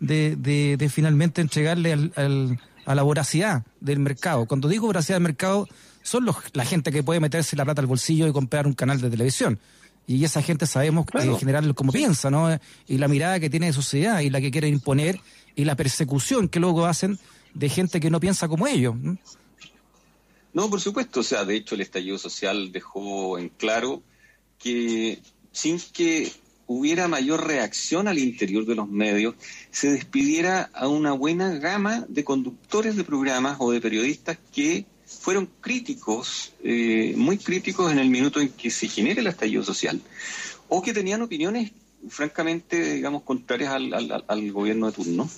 de, 0.00 0.36
de, 0.76 0.88
finalmente 0.88 1.40
entregarle 1.40 1.92
al, 1.92 2.58
a 2.90 2.94
la 2.94 3.02
voracidad 3.02 3.64
del 3.80 4.00
mercado. 4.00 4.46
Cuando 4.46 4.68
digo 4.68 4.86
voracidad 4.86 5.16
del 5.16 5.22
mercado, 5.22 5.68
son 6.02 6.24
los, 6.24 6.36
la 6.54 6.64
gente 6.64 6.90
que 6.90 7.02
puede 7.02 7.20
meterse 7.20 7.56
la 7.56 7.64
plata 7.64 7.80
al 7.80 7.86
bolsillo 7.86 8.26
y 8.26 8.32
comprar 8.32 8.66
un 8.66 8.72
canal 8.72 9.00
de 9.00 9.10
televisión. 9.10 9.60
Y 10.06 10.24
esa 10.24 10.42
gente 10.42 10.66
sabemos 10.66 11.06
en 11.14 11.36
general 11.36 11.72
cómo 11.74 11.92
piensa, 11.92 12.30
¿no? 12.30 12.58
Y 12.88 12.98
la 12.98 13.06
mirada 13.06 13.38
que 13.38 13.48
tiene 13.48 13.66
de 13.66 13.72
sociedad 13.72 14.20
y 14.20 14.30
la 14.30 14.40
que 14.40 14.50
quiere 14.50 14.66
imponer 14.66 15.20
y 15.54 15.64
la 15.64 15.76
persecución 15.76 16.48
que 16.48 16.58
luego 16.58 16.86
hacen 16.86 17.18
de 17.54 17.68
gente 17.68 18.00
que 18.00 18.10
no 18.10 18.18
piensa 18.18 18.48
como 18.48 18.66
ellos. 18.66 18.96
No, 20.52 20.68
por 20.68 20.80
supuesto. 20.80 21.20
O 21.20 21.22
sea, 21.22 21.44
de 21.44 21.54
hecho, 21.54 21.76
el 21.76 21.82
estallido 21.82 22.18
social 22.18 22.72
dejó 22.72 23.38
en 23.38 23.50
claro 23.50 24.02
que 24.58 25.20
sin 25.52 25.78
que 25.92 26.32
hubiera 26.72 27.08
mayor 27.08 27.48
reacción 27.48 28.06
al 28.06 28.20
interior 28.20 28.64
de 28.64 28.76
los 28.76 28.88
medios, 28.88 29.34
se 29.72 29.90
despidiera 29.90 30.70
a 30.72 30.86
una 30.86 31.10
buena 31.10 31.50
gama 31.56 32.04
de 32.08 32.22
conductores 32.22 32.94
de 32.94 33.02
programas 33.02 33.56
o 33.58 33.72
de 33.72 33.80
periodistas 33.80 34.38
que 34.52 34.86
fueron 35.04 35.50
críticos, 35.60 36.52
eh, 36.62 37.14
muy 37.16 37.38
críticos 37.38 37.90
en 37.90 37.98
el 37.98 38.08
minuto 38.08 38.40
en 38.40 38.50
que 38.50 38.70
se 38.70 38.86
genera 38.86 39.20
el 39.20 39.26
estallido 39.26 39.64
social, 39.64 40.00
o 40.68 40.80
que 40.80 40.92
tenían 40.92 41.22
opiniones 41.22 41.72
francamente, 42.08 42.94
digamos, 42.94 43.24
contrarias 43.24 43.74
al, 43.74 44.52
gobierno 44.52 44.86
de 44.86 44.92
turno. 44.92 45.28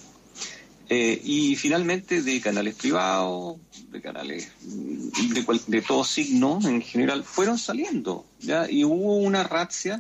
Eh, 0.91 1.19
y 1.25 1.57
finalmente 1.57 2.21
de 2.21 2.43
canales 2.43 2.75
privados, 2.75 3.57
de 3.91 4.03
canales 4.03 4.51
de, 4.61 5.61
de 5.67 5.81
todo 5.81 6.05
signo 6.05 6.61
en 6.63 6.83
general, 6.83 7.25
fueron 7.25 7.57
saliendo. 7.57 8.27
Y 8.69 8.85
hubo 8.85 9.17
una 9.17 9.45
razzia 9.45 9.99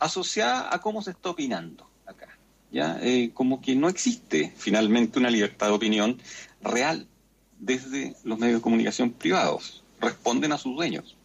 asociada 0.00 0.74
a 0.74 0.80
cómo 0.80 1.02
se 1.02 1.12
está 1.12 1.30
opinando 1.30 1.88
acá. 2.06 2.36
¿ya? 2.72 2.98
Eh, 3.02 3.30
como 3.32 3.60
que 3.60 3.76
no 3.76 3.88
existe 3.88 4.52
finalmente 4.56 5.18
una 5.18 5.30
libertad 5.30 5.68
de 5.68 5.74
opinión 5.74 6.20
real 6.62 7.06
desde 7.58 8.16
los 8.24 8.38
medios 8.38 8.58
de 8.58 8.62
comunicación 8.62 9.12
privados. 9.12 9.84
Responden 10.00 10.52
a 10.52 10.58
sus 10.58 10.74
dueños. 10.74 11.16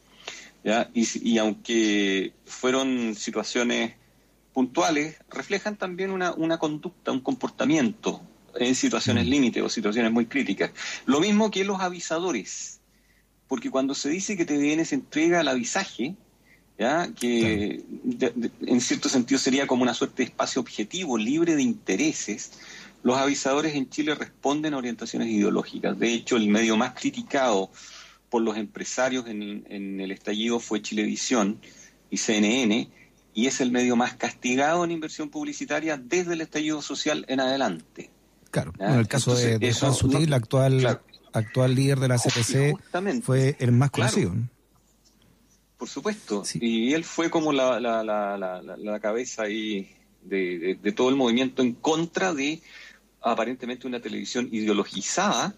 ¿ya? 0.63 0.89
Y, 0.93 1.37
aunque 1.37 2.33
fueron 2.45 3.15
situaciones 3.15 3.95
puntuales, 4.53 5.17
reflejan 5.29 5.77
también 5.77 6.11
una, 6.11 6.33
una 6.33 6.57
conducta, 6.59 7.11
un 7.11 7.21
comportamiento 7.21 8.21
en 8.55 8.75
situaciones 8.75 9.25
mm. 9.25 9.29
límite 9.29 9.61
o 9.61 9.69
situaciones 9.69 10.11
muy 10.11 10.25
críticas. 10.25 10.71
Lo 11.05 11.19
mismo 11.19 11.51
que 11.51 11.63
los 11.63 11.79
avisadores, 11.79 12.79
porque 13.47 13.69
cuando 13.69 13.95
se 13.95 14.09
dice 14.09 14.37
que 14.37 14.45
TVN 14.45 14.85
se 14.85 14.95
entrega 14.95 15.39
al 15.39 15.47
avisaje, 15.47 16.15
¿ya? 16.77 17.09
que 17.13 17.83
en 18.61 18.81
cierto 18.81 19.09
sentido 19.09 19.39
sería 19.39 19.67
como 19.67 19.83
una 19.83 19.93
suerte 19.93 20.23
de 20.23 20.29
espacio 20.29 20.61
objetivo, 20.61 21.17
libre 21.17 21.55
de 21.55 21.61
intereses, 21.61 22.51
los 23.03 23.17
avisadores 23.17 23.75
en 23.75 23.87
Chile 23.89 24.15
responden 24.15 24.73
a 24.73 24.77
orientaciones 24.77 25.29
ideológicas. 25.29 25.97
De 25.99 26.11
hecho, 26.11 26.37
el 26.37 26.49
medio 26.49 26.75
más 26.75 26.93
criticado 26.95 27.69
por 28.29 28.41
los 28.41 28.57
empresarios 28.57 29.27
en, 29.27 30.01
el 30.01 30.11
estallido 30.11 30.59
fue 30.59 30.81
Chilevisión 30.81 31.59
y 32.09 32.17
CNN, 32.17 32.89
y 33.35 33.45
es 33.45 33.61
el 33.61 33.71
medio 33.71 33.95
más 33.95 34.15
castigado 34.15 34.83
en 34.83 34.91
inversión 34.91 35.29
publicitaria 35.29 35.97
desde 35.97 36.33
el 36.33 36.41
estallido 36.41 36.81
social 36.81 37.25
en 37.27 37.41
adelante. 37.41 38.09
Claro, 38.49 38.73
en 38.79 38.93
el 38.93 39.07
caso 39.07 39.35
de, 39.35 39.73
Juan 39.73 39.93
Sutil, 39.93 40.33
actual, 40.33 40.99
actual 41.31 41.75
líder 41.75 41.99
de 41.99 42.07
la 42.07 42.17
CPC, 42.17 43.21
fue 43.21 43.55
el 43.59 43.71
más 43.71 43.91
conocido. 43.91 44.33
Por 45.77 45.89
supuesto. 45.89 46.43
Y 46.55 46.93
él 46.93 47.03
fue 47.03 47.29
como 47.29 47.51
la, 47.51 47.79
la, 47.79 48.03
la, 48.03 48.61
la 48.61 48.99
cabeza 48.99 49.43
ahí 49.43 49.95
de, 50.25 50.93
todo 50.95 51.09
el 51.09 51.15
movimiento 51.15 51.61
en 51.61 51.73
contra 51.73 52.33
de 52.33 52.61
aparentemente 53.21 53.87
una 53.87 53.99
televisión 53.99 54.49
ideologizada 54.51 55.53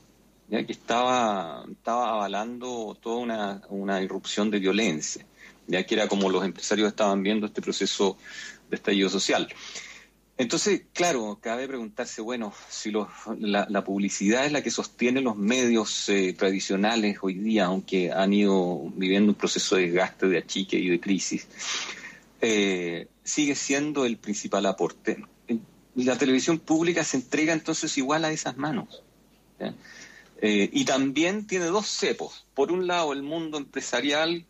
¿ya? 0.50 0.66
que 0.66 0.72
estaba, 0.72 1.66
estaba 1.70 2.12
avalando 2.12 2.98
toda 3.02 3.18
una, 3.18 3.62
una 3.70 4.02
irrupción 4.02 4.50
de 4.52 4.60
violencia, 4.60 5.26
ya 5.68 5.86
que 5.86 5.96
era 5.96 6.08
como 6.08 6.30
los 6.30 6.44
empresarios 6.44 6.88
estaban 6.88 7.24
viendo 7.24 7.46
este 7.46 7.62
proceso 7.62 8.18
de 8.70 8.76
estallido 8.76 9.10
social. 9.10 9.48
Entonces, 10.38 10.84
claro, 10.94 11.40
cabe 11.42 11.68
preguntarse, 11.68 12.22
bueno, 12.22 12.54
si 12.70 12.92
la, 13.40 13.84
publicidad 13.84 14.46
es 14.46 14.52
la 14.52 14.62
que 14.62 14.70
sostiene 14.70 15.22
los 15.22 15.36
medios 15.36 16.10
eh, 16.10 16.34
tradicionales 16.34 17.18
hoy 17.22 17.34
día, 17.34 17.66
aunque 17.66 18.12
han 18.12 18.34
ido 18.34 18.92
viviendo 18.96 19.32
un 19.32 19.36
proceso 19.36 19.76
de 19.76 19.84
desgaste, 19.84 20.28
de 20.28 20.38
achique 20.38 20.78
y 20.78 20.90
de 20.90 21.00
crisis, 21.00 21.48
eh, 22.40 23.08
sigue 23.24 23.56
siendo 23.56 24.06
el 24.06 24.18
principal 24.18 24.68
aporte. 24.68 25.24
La 25.96 26.18
televisión 26.20 26.60
pública 26.60 27.04
se 27.04 27.18
entrega 27.18 27.54
entonces 27.54 27.98
igual 27.98 28.24
a 28.24 28.32
esas 28.32 28.58
manos. 28.58 29.02
Eh, 30.40 30.70
y 30.72 30.86
también 30.86 31.48
tiene 31.48 31.66
dos 31.66 31.88
cepos. 31.88 32.46
Por 32.54 32.72
un 32.72 32.86
lado, 32.86 33.12
el 33.12 33.24
mundo 33.24 33.58
empresarial 33.58 34.46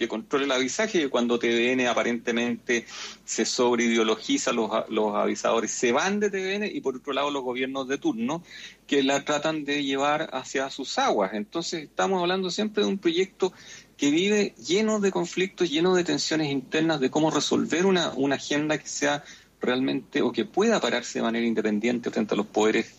que 0.00 0.08
controle 0.08 0.46
el 0.46 0.52
avisaje, 0.52 0.98
que 0.98 1.10
cuando 1.10 1.38
TVN 1.38 1.86
aparentemente 1.86 2.86
se 3.26 3.44
sobreideologiza, 3.44 4.50
los, 4.50 4.70
los 4.88 5.14
avisadores 5.14 5.72
se 5.72 5.92
van 5.92 6.20
de 6.20 6.30
TVN 6.30 6.74
y 6.74 6.80
por 6.80 6.96
otro 6.96 7.12
lado 7.12 7.30
los 7.30 7.42
gobiernos 7.42 7.86
de 7.86 7.98
turno 7.98 8.42
que 8.86 9.02
la 9.02 9.26
tratan 9.26 9.66
de 9.66 9.84
llevar 9.84 10.30
hacia 10.32 10.70
sus 10.70 10.96
aguas. 10.98 11.34
Entonces 11.34 11.82
estamos 11.82 12.18
hablando 12.18 12.50
siempre 12.50 12.82
de 12.82 12.88
un 12.88 12.96
proyecto 12.96 13.52
que 13.98 14.10
vive 14.10 14.54
lleno 14.66 15.00
de 15.00 15.10
conflictos, 15.10 15.70
lleno 15.70 15.94
de 15.94 16.02
tensiones 16.02 16.50
internas, 16.50 16.98
de 16.98 17.10
cómo 17.10 17.30
resolver 17.30 17.84
una, 17.84 18.14
una 18.14 18.36
agenda 18.36 18.78
que 18.78 18.88
sea 18.88 19.22
realmente 19.60 20.22
o 20.22 20.32
que 20.32 20.46
pueda 20.46 20.80
pararse 20.80 21.18
de 21.18 21.24
manera 21.24 21.44
independiente 21.44 22.10
frente 22.10 22.32
a 22.32 22.38
los 22.38 22.46
poderes 22.46 22.94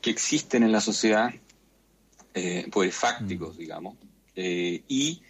que 0.00 0.10
existen 0.10 0.62
en 0.62 0.70
la 0.70 0.80
sociedad, 0.80 1.34
eh, 2.34 2.68
poderes 2.70 2.94
fácticos, 2.94 3.56
mm. 3.56 3.58
digamos, 3.58 3.96
eh, 4.36 4.84
y 4.86 5.20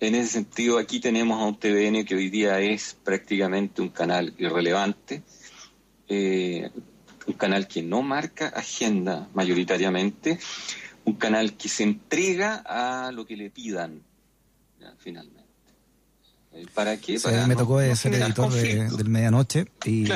en 0.00 0.14
ese 0.14 0.32
sentido, 0.32 0.78
aquí 0.78 1.00
tenemos 1.00 1.40
a 1.40 1.44
un 1.44 1.58
TVN 1.58 2.04
que 2.04 2.14
hoy 2.14 2.28
día 2.28 2.60
es 2.60 2.96
prácticamente 3.02 3.80
un 3.82 3.88
canal 3.88 4.34
irrelevante, 4.38 5.22
eh, 6.08 6.70
un 7.26 7.34
canal 7.34 7.66
que 7.66 7.82
no 7.82 8.02
marca 8.02 8.48
agenda 8.48 9.28
mayoritariamente, 9.34 10.38
un 11.04 11.14
canal 11.14 11.56
que 11.56 11.68
se 11.68 11.84
entrega 11.84 12.62
a 12.66 13.10
lo 13.12 13.26
que 13.26 13.36
le 13.36 13.50
pidan, 13.50 14.02
finalmente. 14.98 15.44
Eh, 16.52 16.66
¿Para 16.74 16.96
qué? 16.96 17.18
Para 17.20 17.46
me 17.46 17.56
tocó 17.56 17.80
ser 17.94 18.14
editor 18.14 18.52
del 18.52 19.08
Medianoche 19.08 19.66
y 19.84 20.06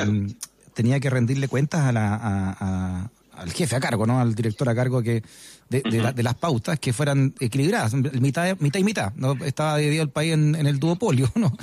tenía 0.73 0.99
que 0.99 1.09
rendirle 1.09 1.47
cuentas 1.47 1.81
a 1.81 1.91
la, 1.91 3.11
al 3.33 3.51
jefe 3.51 3.75
a 3.75 3.79
cargo, 3.79 4.05
¿no? 4.05 4.19
Al 4.19 4.35
director 4.35 4.67
a 4.69 4.75
cargo 4.75 5.01
que 5.01 5.23
de, 5.69 6.23
las 6.23 6.35
pautas 6.35 6.79
que 6.79 6.93
fueran 6.93 7.33
equilibradas, 7.39 7.93
mitad, 7.93 8.57
mitad 8.59 8.79
y 8.79 8.83
mitad. 8.83 9.13
¿no? 9.15 9.33
Estaba 9.45 9.77
dividido 9.77 10.03
el 10.03 10.09
país 10.09 10.33
en, 10.33 10.55
el 10.55 10.79
duopolio, 10.79 11.31
¿no? 11.35 11.55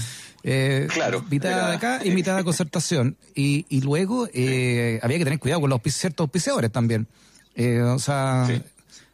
Eh, 0.43 0.89
claro. 0.93 1.25
Mitad 1.31 1.69
de 1.69 1.77
acá 1.77 2.01
y 2.05 2.11
mitad 2.11 2.37
de 2.37 2.45
concertación. 2.45 3.17
Y, 3.35 3.67
y 3.69 3.83
luego 3.83 4.29
eh, 4.33 4.99
había 5.03 5.19
que 5.19 5.25
tener 5.25 5.39
cuidado 5.39 5.61
con 5.61 5.71
los 5.71 5.81
ciertos 5.85 6.25
auspiciadores 6.25 6.73
también. 6.73 7.07
Eh, 7.55 7.81
o 7.81 7.99
sea, 7.99 8.49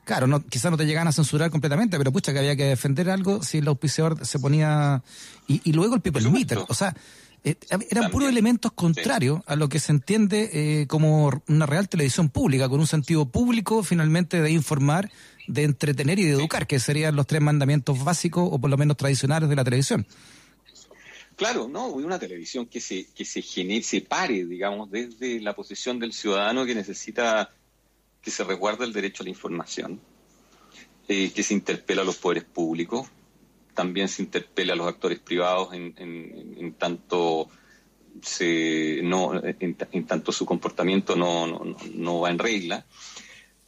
claro, 0.04 0.26
no, 0.26 0.44
quizás 0.44 0.70
no 0.70 0.76
te 0.76 0.86
llegan 0.86 1.08
a 1.08 1.12
censurar 1.12 1.50
completamente, 1.50 1.98
pero 1.98 2.12
pucha 2.12 2.32
que 2.32 2.38
había 2.38 2.56
que 2.56 2.64
defender 2.64 3.10
algo 3.10 3.42
si 3.42 3.58
el 3.58 3.68
auspiciador 3.68 4.24
se 4.24 4.38
ponía... 4.38 5.02
Y, 5.46 5.60
y 5.64 5.72
luego 5.72 5.94
el 5.94 6.00
people 6.00 6.30
meter, 6.30 6.58
o 6.66 6.74
sea 6.74 6.94
eh, 7.44 7.56
eran 7.90 8.10
puros 8.10 8.30
elementos 8.30 8.72
contrarios 8.72 9.42
a 9.46 9.54
lo 9.54 9.68
que 9.68 9.78
se 9.78 9.92
entiende 9.92 10.50
eh, 10.52 10.86
como 10.86 11.30
una 11.46 11.66
real 11.66 11.90
televisión 11.90 12.30
pública, 12.30 12.70
con 12.70 12.80
un 12.80 12.86
sentido 12.86 13.26
público 13.26 13.82
finalmente 13.82 14.40
de 14.40 14.50
informar, 14.50 15.10
de 15.46 15.64
entretener 15.64 16.18
y 16.18 16.24
de 16.24 16.32
educar, 16.32 16.66
que 16.66 16.80
serían 16.80 17.16
los 17.16 17.26
tres 17.26 17.42
mandamientos 17.42 18.02
básicos 18.02 18.48
o 18.50 18.58
por 18.58 18.70
lo 18.70 18.78
menos 18.78 18.96
tradicionales 18.96 19.50
de 19.50 19.56
la 19.56 19.64
televisión. 19.64 20.06
Claro, 21.36 21.68
no, 21.68 21.88
una 21.88 22.18
televisión 22.18 22.64
que 22.64 22.80
se 22.80 23.08
que 23.14 23.26
se 23.26 23.42
genere, 23.42 23.82
se 23.82 24.00
pare, 24.00 24.46
digamos, 24.46 24.90
desde 24.90 25.40
la 25.40 25.54
posición 25.54 25.98
del 25.98 26.12
ciudadano 26.12 26.64
que 26.64 26.74
necesita 26.74 27.50
que 28.22 28.30
se 28.30 28.44
resguarde 28.44 28.86
el 28.86 28.92
derecho 28.94 29.22
a 29.22 29.24
la 29.24 29.30
información, 29.30 30.00
eh, 31.08 31.30
que 31.30 31.42
se 31.42 31.52
interpela 31.52 32.00
a 32.00 32.04
los 32.06 32.16
poderes 32.16 32.44
públicos, 32.44 33.08
también 33.74 34.08
se 34.08 34.22
interpela 34.22 34.72
a 34.72 34.76
los 34.76 34.88
actores 34.88 35.18
privados 35.18 35.74
en, 35.74 36.74
tanto 36.78 37.48
se, 38.22 39.00
no, 39.02 39.32
en, 39.44 40.06
tanto 40.06 40.32
su 40.32 40.46
comportamiento 40.46 41.16
no, 41.16 41.76
no, 41.94 42.20
va 42.20 42.30
en 42.30 42.38
regla. 42.38 42.86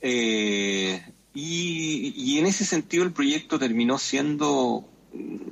Eh, 0.00 1.02
y, 1.34 2.38
en 2.38 2.46
ese 2.46 2.64
sentido 2.64 3.04
el 3.04 3.12
proyecto 3.12 3.58
terminó 3.58 3.98
siendo 3.98 4.88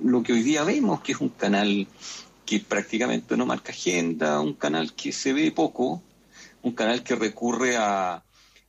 lo 0.02 0.23
que 0.23 0.32
hoy 0.32 0.42
día 0.42 0.64
vemos, 0.64 1.00
que 1.00 1.12
es 1.12 1.20
un 1.20 1.30
canal 1.30 1.87
que 2.46 2.61
prácticamente 2.61 3.37
no 3.37 3.46
marca 3.46 3.73
agenda, 3.73 4.40
un 4.40 4.54
canal 4.54 4.94
que 4.94 5.12
se 5.12 5.32
ve 5.32 5.50
poco, 5.50 6.02
un 6.62 6.73
canal 6.73 7.02
que 7.02 7.16
recurre 7.16 7.76
a, 7.76 8.23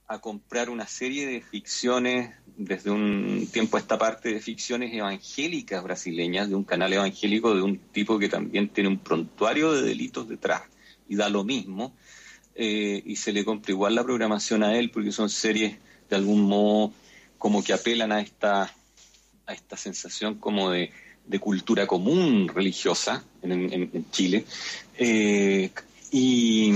a 0.08 0.20
comprar 0.20 0.70
una 0.70 0.88
serie 0.88 1.26
de 1.26 1.42
ficciones 1.42 2.32
desde 2.58 2.92
un 2.92 3.48
tiempo 3.52 3.78
a 3.78 3.80
esta 3.80 3.98
parte 3.98 4.34
de 4.34 4.40
ficciones 4.40 4.94
evangélicas 4.94 5.84
brasileñas, 5.84 6.48
de 6.50 6.56
un 6.56 6.64
canal 6.64 6.94
evangélico 6.94 7.56
de 7.56 7.64
un 7.64 7.78
tipo 7.78 8.20
que 8.20 8.30
también 8.30 8.70
tiene 8.70 8.90
un 8.90 9.00
prontuario 9.00 9.74
de 9.74 9.82
delitos 9.82 10.30
detrás 10.30 10.62
y 11.10 11.16
da 11.16 11.30
lo 11.30 11.44
mismo, 11.44 11.96
eh, 12.54 13.02
y 13.06 13.16
se 13.16 13.34
le 13.34 13.44
compra 13.44 13.72
igual 13.72 13.96
la 13.96 14.04
programación 14.04 14.64
a 14.64 14.78
él 14.78 14.92
porque 14.92 15.12
son 15.12 15.30
series 15.30 15.78
de 16.10 16.16
algún 16.16 16.42
modo 16.44 16.94
como 17.38 17.64
que 17.64 17.74
apelan 17.74 18.12
a 18.12 18.22
esta, 18.22 18.74
a 19.46 19.54
esta 19.54 19.76
sensación 19.76 20.36
como 20.36 20.70
de, 20.70 20.92
cultura 21.40 21.86
común 21.86 22.48
religiosa 22.48 23.24
en, 23.42 24.10
Chile. 24.12 24.46
Eh, 24.98 25.70
y, 26.18 26.74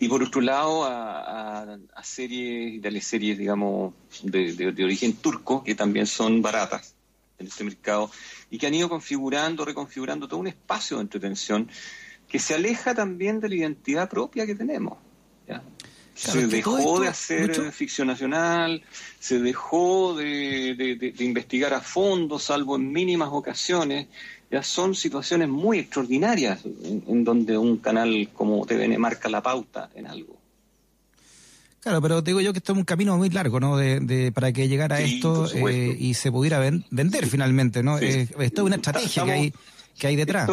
y 0.00 0.08
por 0.08 0.22
otro 0.22 0.40
lado, 0.40 0.84
a, 0.84 1.60
a, 1.94 2.02
series, 2.02 3.04
series, 3.04 3.36
digamos, 3.36 3.92
de, 4.22 4.54
de, 4.54 4.84
origen 4.84 5.12
turco, 5.12 5.62
que 5.62 5.74
también 5.74 6.06
son 6.06 6.40
baratas 6.40 6.94
en 7.38 7.48
este 7.48 7.64
mercado, 7.64 8.10
y 8.50 8.56
que 8.56 8.66
han 8.66 8.72
ido 8.72 8.88
configurando, 8.88 9.66
reconfigurando 9.66 10.26
todo 10.26 10.40
un 10.40 10.46
espacio 10.46 10.96
de 10.96 11.02
entretención 11.02 11.68
que 12.28 12.38
se 12.38 12.54
aleja 12.54 12.94
también 12.94 13.40
de 13.40 13.50
la 13.50 13.56
identidad 13.56 14.08
propia 14.08 14.46
que 14.46 14.54
tenemos. 14.54 14.96
se 16.14 16.46
dejó 16.46 17.00
de 17.00 17.08
hacer 17.08 17.70
ficción 17.72 18.08
nacional, 18.08 18.82
se 19.20 19.38
dejó 19.38 20.16
de, 20.16 21.14
investigar 21.18 21.74
a 21.74 21.82
fondo, 21.82 22.38
salvo 22.38 22.76
en 22.76 22.90
mínimas 22.90 23.28
ocasiones. 23.32 24.06
Ya 24.50 24.62
son 24.62 24.94
situaciones 24.94 25.48
muy 25.48 25.78
extraordinarias 25.78 26.60
en, 26.64 27.24
donde 27.24 27.58
un 27.58 27.76
canal 27.76 28.30
como 28.32 28.64
TVN 28.64 28.98
marca 28.98 29.28
la 29.28 29.42
pauta 29.42 29.90
en 29.94 30.06
algo. 30.06 30.38
Claro, 31.80 32.00
pero 32.00 32.22
digo 32.22 32.40
yo 32.40 32.52
que 32.52 32.58
esto 32.58 32.72
es 32.72 32.78
un 32.78 32.84
camino 32.84 33.16
muy 33.16 33.30
largo, 33.30 33.60
¿no? 33.60 33.76
De, 33.76 34.32
para 34.34 34.52
que 34.52 34.68
llegara 34.68 34.96
a 34.96 35.00
esto 35.00 35.48
eh, 35.54 35.96
y 35.98 36.14
se 36.14 36.32
pudiera 36.32 36.58
vender 36.58 37.26
finalmente, 37.26 37.82
¿no? 37.82 37.98
Eh, 37.98 38.28
esto 38.40 38.62
es 38.62 38.66
una 38.66 38.76
estrategia 38.76 39.24
que 39.24 39.32
hay 39.32 39.52
que 39.98 40.06
hay 40.06 40.16
detrás. 40.16 40.48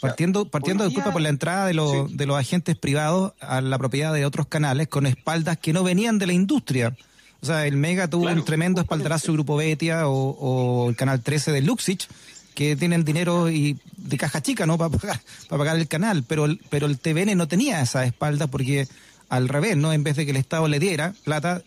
Partiendo, 0.00 0.48
partiendo 0.48 0.84
de 0.84 0.92
culpa 0.92 1.12
por 1.12 1.20
la 1.20 1.28
entrada 1.28 1.66
de 1.66 1.74
los, 1.74 2.16
de 2.16 2.26
los 2.26 2.36
agentes 2.36 2.76
privados 2.76 3.34
a 3.40 3.60
la 3.60 3.78
propiedad 3.78 4.12
de 4.12 4.24
otros 4.24 4.46
canales 4.46 4.88
con 4.88 5.06
espaldas 5.06 5.58
que 5.58 5.72
no 5.72 5.84
venían 5.84 6.18
de 6.18 6.26
la 6.26 6.32
industria. 6.32 6.96
O 7.42 7.46
sea, 7.46 7.66
el 7.66 7.76
Mega 7.76 8.08
tuvo 8.08 8.28
un 8.28 8.44
tremendo 8.44 8.80
espaldarazo 8.80 9.32
Grupo 9.34 9.56
Betia 9.56 10.08
o, 10.08 10.88
el 10.88 10.96
Canal 10.96 11.22
13 11.22 11.52
de 11.52 11.60
Luxich, 11.60 12.08
que 12.56 12.74
tienen 12.74 13.04
dinero 13.04 13.50
y 13.50 13.78
de 13.98 14.16
caja 14.16 14.40
chica, 14.40 14.64
¿no? 14.64 14.78
Para 14.78 14.90
pagar, 14.90 15.20
para 15.46 15.58
pagar 15.58 15.76
el 15.76 15.86
canal. 15.86 16.24
Pero, 16.26 16.46
pero 16.70 16.86
el 16.86 16.98
TVN 16.98 17.36
no 17.36 17.46
tenía 17.46 17.82
esa 17.82 18.04
espalda 18.04 18.46
porque 18.46 18.88
al 19.28 19.48
revés, 19.48 19.76
¿no? 19.76 19.92
En 19.92 20.02
vez 20.02 20.16
de 20.16 20.24
que 20.24 20.30
el 20.30 20.38
Estado 20.38 20.66
le 20.66 20.80
diera 20.80 21.14
plata, 21.22 21.62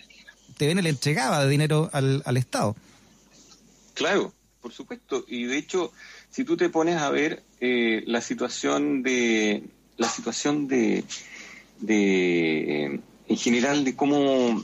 TVN 0.58 0.81
le 0.81 0.89
entregaba 0.89 1.46
dinero 1.46 1.91
al, 1.93 2.24
al 2.25 2.38
Estado. 2.38 2.75
Claro, 3.93 4.34
por 4.62 4.74
supuesto. 4.74 5.25
Y 5.27 5.43
de 5.43 5.58
hecho, 5.58 5.93
si 6.31 6.43
tú 6.43 6.58
te 6.58 6.69
pones 6.69 6.98
a 6.98 7.12
ver 7.12 7.43
eh, 7.62 8.03
la 8.08 8.22
situación 8.22 9.03
de 9.03 9.63
la 9.98 10.10
situación 10.10 10.67
de, 10.67 11.03
de 11.81 13.00
en 13.27 13.38
general 13.38 13.84
de 13.84 13.96
cómo 13.96 14.63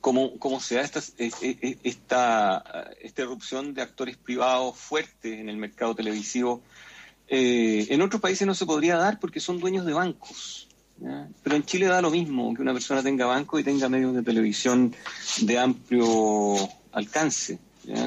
cómo, 0.00 0.38
cómo 0.38 0.60
se 0.60 0.76
da 0.76 0.82
esta, 0.82 1.00
esta, 1.18 2.90
esta 3.00 3.22
erupción 3.22 3.74
de 3.74 3.82
actores 3.82 4.16
privados 4.16 4.76
fuertes 4.76 5.38
en 5.38 5.48
el 5.48 5.56
mercado 5.56 5.94
televisivo. 5.94 6.62
Eh, 7.28 7.86
en 7.90 8.02
otros 8.02 8.20
países 8.20 8.46
no 8.46 8.54
se 8.54 8.66
podría 8.66 8.96
dar 8.96 9.20
porque 9.20 9.40
son 9.40 9.60
dueños 9.60 9.86
de 9.86 9.92
bancos. 9.92 10.68
Pero 11.42 11.56
en 11.56 11.64
Chile 11.64 11.86
da 11.86 12.02
lo 12.02 12.10
mismo 12.10 12.54
que 12.54 12.60
una 12.60 12.74
persona 12.74 13.02
tenga 13.02 13.24
banco 13.24 13.58
y 13.58 13.64
tenga 13.64 13.88
medios 13.88 14.14
de 14.14 14.22
televisión 14.22 14.94
de 15.40 15.58
amplio 15.58 16.56
alcance. 16.92 17.58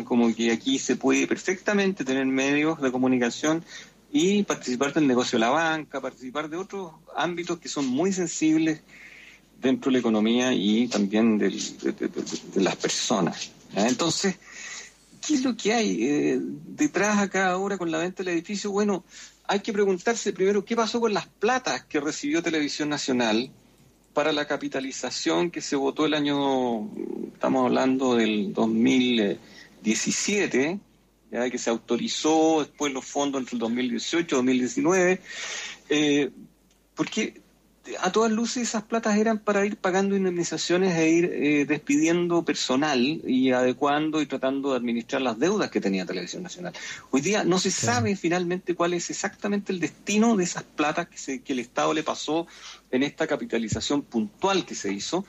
Como 0.06 0.34
que 0.36 0.52
aquí 0.52 0.78
se 0.78 0.96
puede 0.96 1.26
perfectamente 1.26 2.06
tener 2.06 2.26
medios 2.28 2.80
de 2.80 2.92
comunicación 2.92 3.66
y 4.12 4.44
participar 4.44 4.94
del 4.94 5.08
negocio 5.08 5.38
de 5.38 5.46
la 5.46 5.50
banca, 5.50 6.00
participar 6.00 6.48
de 6.50 6.58
otros 6.58 6.92
ámbitos 7.16 7.58
que 7.58 7.68
son 7.68 7.88
muy 7.88 8.14
sensibles 8.14 8.82
dentro 9.64 9.90
de 9.90 9.94
la 9.94 10.00
economía 10.00 10.54
y 10.54 10.88
también 10.88 11.38
de, 11.38 11.50
las 12.56 12.76
personas. 12.76 13.52
Entonces, 13.76 14.36
¿qué 15.26 15.36
es 15.36 15.44
lo 15.44 15.56
que 15.58 15.74
hay 15.74 16.04
eh, 16.04 16.40
detrás 16.40 17.20
acá 17.20 17.50
ahora 17.50 17.78
con 17.78 17.90
la 17.90 17.98
venta 17.98 18.24
del 18.24 18.34
edificio? 18.34 18.70
Bueno, 18.72 19.04
hay 19.48 19.62
que 19.62 19.74
preguntarse 19.74 20.34
primero 20.34 20.64
qué 20.64 20.76
pasó 20.76 21.00
con 21.00 21.14
las 21.14 21.28
platas 21.28 21.86
que 21.86 22.00
recibió 22.00 22.44
Televisión 22.44 22.90
Nacional 22.90 23.50
para 24.14 24.32
la 24.32 24.46
capitalización 24.46 25.50
que 25.50 25.62
se 25.62 25.76
votó 25.76 26.06
el 26.06 26.14
año, 26.14 26.88
estamos 27.34 27.66
hablando 27.66 28.16
del 28.16 28.54
2000. 28.54 29.40
17, 29.84 30.80
ya 31.32 31.50
que 31.50 31.58
se 31.58 31.70
autorizó 31.70 32.62
después 32.62 32.94
los 32.94 33.06
fondos 33.06 33.42
entre 33.42 33.56
el 33.56 33.60
2018 33.60 34.36
y 34.36 34.38
2019, 34.38 35.22
eh, 35.90 36.32
porque 36.96 37.42
a 38.00 38.12
todas 38.12 38.32
luces 38.32 38.70
esas 38.70 38.84
platas 38.84 39.18
eran 39.18 39.40
para 39.40 39.66
ir 39.66 39.76
pagando 39.76 40.16
indemnizaciones 40.16 40.96
e 40.96 41.10
ir 41.10 41.26
eh, 41.26 41.66
despidiendo 41.66 42.44
personal 42.44 43.00
y 43.00 43.52
adecuando 43.52 44.22
y 44.22 44.26
tratando 44.26 44.72
de 44.72 44.78
administrar 44.78 45.22
las 45.22 45.38
deudas 45.38 45.70
que 45.70 45.82
tenía 45.82 46.06
Televisión 46.06 46.44
Nacional. 46.44 46.74
Hoy 47.12 47.22
día 47.22 47.44
no 47.44 47.60
se 47.60 47.72
sabe 47.72 48.16
finalmente 48.16 48.76
cuál 48.76 48.94
es 48.94 49.10
exactamente 49.10 49.74
el 49.74 49.80
destino 49.80 50.36
de 50.38 50.46
esas 50.46 50.64
platas 50.64 51.08
que, 51.08 51.42
que 51.42 51.54
el 51.54 51.60
Estado 51.60 51.94
le 51.94 52.04
pasó 52.04 52.48
en 52.94 53.02
esta 53.02 53.26
capitalización 53.26 54.04
puntual 54.04 54.66
que 54.68 54.76
se 54.76 54.94
hizo. 54.94 55.26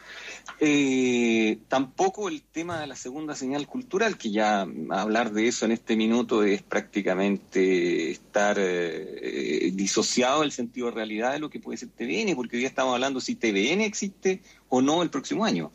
Eh, 0.61 1.59
tampoco 1.66 2.29
el 2.29 2.42
tema 2.42 2.79
de 2.79 2.87
la 2.87 2.94
segunda 2.94 3.35
señal 3.35 3.66
cultural, 3.66 4.18
que 4.18 4.31
ya 4.31 4.66
hablar 4.90 5.33
de 5.33 5.48
eso 5.48 5.64
en 5.64 5.72
este 5.72 5.96
minuto 5.96 6.44
es 6.44 6.62
prácticamente 6.62 8.11
estar 8.11 8.59
eh, 8.61 9.70
disociado 9.72 10.42
del 10.42 10.53
sentido 10.53 10.88
de 10.88 10.92
realidad 10.92 11.33
de 11.33 11.38
lo 11.38 11.48
que 11.48 11.59
puede 11.59 11.79
ser 11.79 11.88
TVN, 11.88 12.37
porque 12.37 12.59
hoy 12.59 12.66
estamos 12.66 12.92
hablando 12.92 13.18
si 13.18 13.35
TVN 13.35 13.81
existe 13.81 14.42
o 14.68 14.83
no 14.83 15.03
el 15.03 15.09
próximo 15.09 15.46
año. 15.46 15.72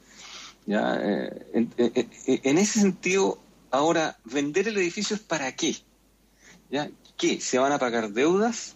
¿ya? 0.67 0.95
Eh, 1.01 1.67
en, 2.43 2.57
ese 2.59 2.81
sentido, 2.81 3.39
ahora, 3.71 4.19
vender 4.25 4.67
el 4.67 4.77
edificio 4.77 5.15
es 5.15 5.23
para 5.23 5.55
qué? 5.55 5.75
¿Ya? 6.69 6.91
¿Qué? 7.17 7.41
¿Se 7.41 7.57
van 7.57 7.71
a 7.71 7.79
pagar 7.79 8.11
deudas? 8.11 8.75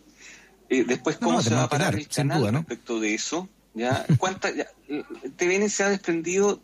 Eh, 0.74 0.84
después, 0.88 1.18
¿cómo 1.18 1.42
se 1.42 1.54
va 1.54 1.64
a 1.64 1.70
parar 1.70 1.96
el 1.96 2.08
canal 2.08 2.52
respecto 2.52 3.00
de 3.00 3.14
eso? 3.14 3.48
¿Ya? 3.76 4.06
¿Cuánta, 4.18 4.50
TVN 5.38 5.70
se 5.70 5.84
ha 5.84 5.90
desprendido 5.90 6.62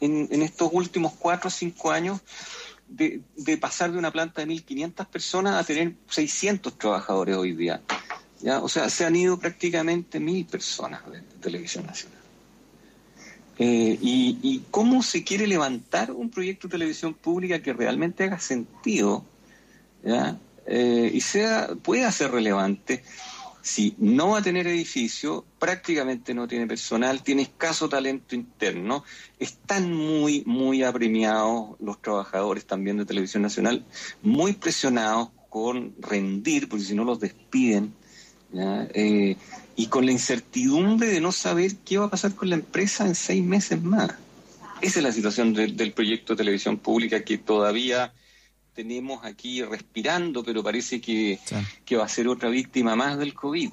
en, 0.00 0.42
estos 0.42 0.68
últimos 0.72 1.14
cuatro 1.14 1.48
o 1.48 1.50
cinco 1.50 1.90
años 1.90 2.20
de, 2.88 3.22
pasar 3.58 3.90
de 3.92 3.98
una 3.98 4.10
planta 4.10 4.44
de 4.44 4.48
1.500 4.48 5.06
personas 5.06 5.54
a 5.54 5.64
tener 5.64 5.94
600 6.08 6.76
trabajadores 6.76 7.36
hoy 7.36 7.54
día. 7.54 7.80
¿ya? 8.40 8.60
O 8.60 8.68
sea, 8.68 8.90
se 8.90 9.06
han 9.06 9.16
ido 9.16 9.38
prácticamente 9.38 10.20
mil 10.20 10.44
personas 10.44 11.00
de, 11.10 11.20
Televisión 11.40 11.86
Nacional. 11.86 12.18
Eh, 13.58 13.98
y, 14.00 14.62
cómo 14.70 15.02
se 15.02 15.24
quiere 15.24 15.46
levantar 15.46 16.10
un 16.12 16.30
proyecto 16.30 16.68
de 16.68 16.72
televisión 16.72 17.14
pública 17.14 17.62
que 17.62 17.72
realmente 17.72 18.24
haga 18.24 18.38
sentido 18.38 19.24
¿ya? 20.02 20.36
Eh, 20.66 21.10
y 21.12 21.20
sea, 21.20 21.70
pueda 21.82 22.10
ser 22.12 22.30
relevante 22.30 23.02
si 23.62 23.94
no 23.98 24.30
va 24.30 24.38
a 24.38 24.42
tener 24.42 24.66
edificio, 24.66 25.44
prácticamente 25.60 26.34
no 26.34 26.48
tiene 26.48 26.66
personal, 26.66 27.22
tiene 27.22 27.42
escaso 27.42 27.88
talento 27.88 28.34
interno, 28.34 29.04
están 29.38 29.92
muy, 29.94 30.42
muy 30.46 30.82
apremiados 30.82 31.76
los 31.80 32.02
trabajadores 32.02 32.66
también 32.66 32.96
de 32.96 33.06
Televisión 33.06 33.44
Nacional, 33.44 33.84
muy 34.20 34.54
presionados 34.54 35.30
con 35.48 35.94
rendir, 36.00 36.68
porque 36.68 36.84
si 36.84 36.94
no 36.94 37.04
los 37.04 37.20
despiden, 37.20 37.94
eh, 38.54 39.36
y 39.76 39.86
con 39.86 40.04
la 40.04 40.12
incertidumbre 40.12 41.08
de 41.08 41.20
no 41.20 41.32
saber 41.32 41.76
qué 41.76 41.98
va 41.98 42.06
a 42.06 42.10
pasar 42.10 42.34
con 42.34 42.50
la 42.50 42.56
empresa 42.56 43.06
en 43.06 43.14
seis 43.14 43.44
meses 43.44 43.80
más. 43.80 44.10
Esa 44.82 44.98
es 44.98 45.04
la 45.04 45.12
situación 45.12 45.54
del 45.54 45.92
proyecto 45.92 46.32
de 46.32 46.38
televisión 46.38 46.76
pública 46.76 47.22
que 47.22 47.38
todavía 47.38 48.12
tenemos 48.74 49.24
aquí 49.24 49.62
respirando, 49.62 50.42
pero 50.42 50.62
parece 50.62 51.00
que, 51.00 51.38
va 51.96 52.04
a 52.04 52.08
ser 52.08 52.28
otra 52.28 52.48
víctima 52.48 52.96
más 52.96 53.18
del 53.18 53.34
COVID. 53.34 53.70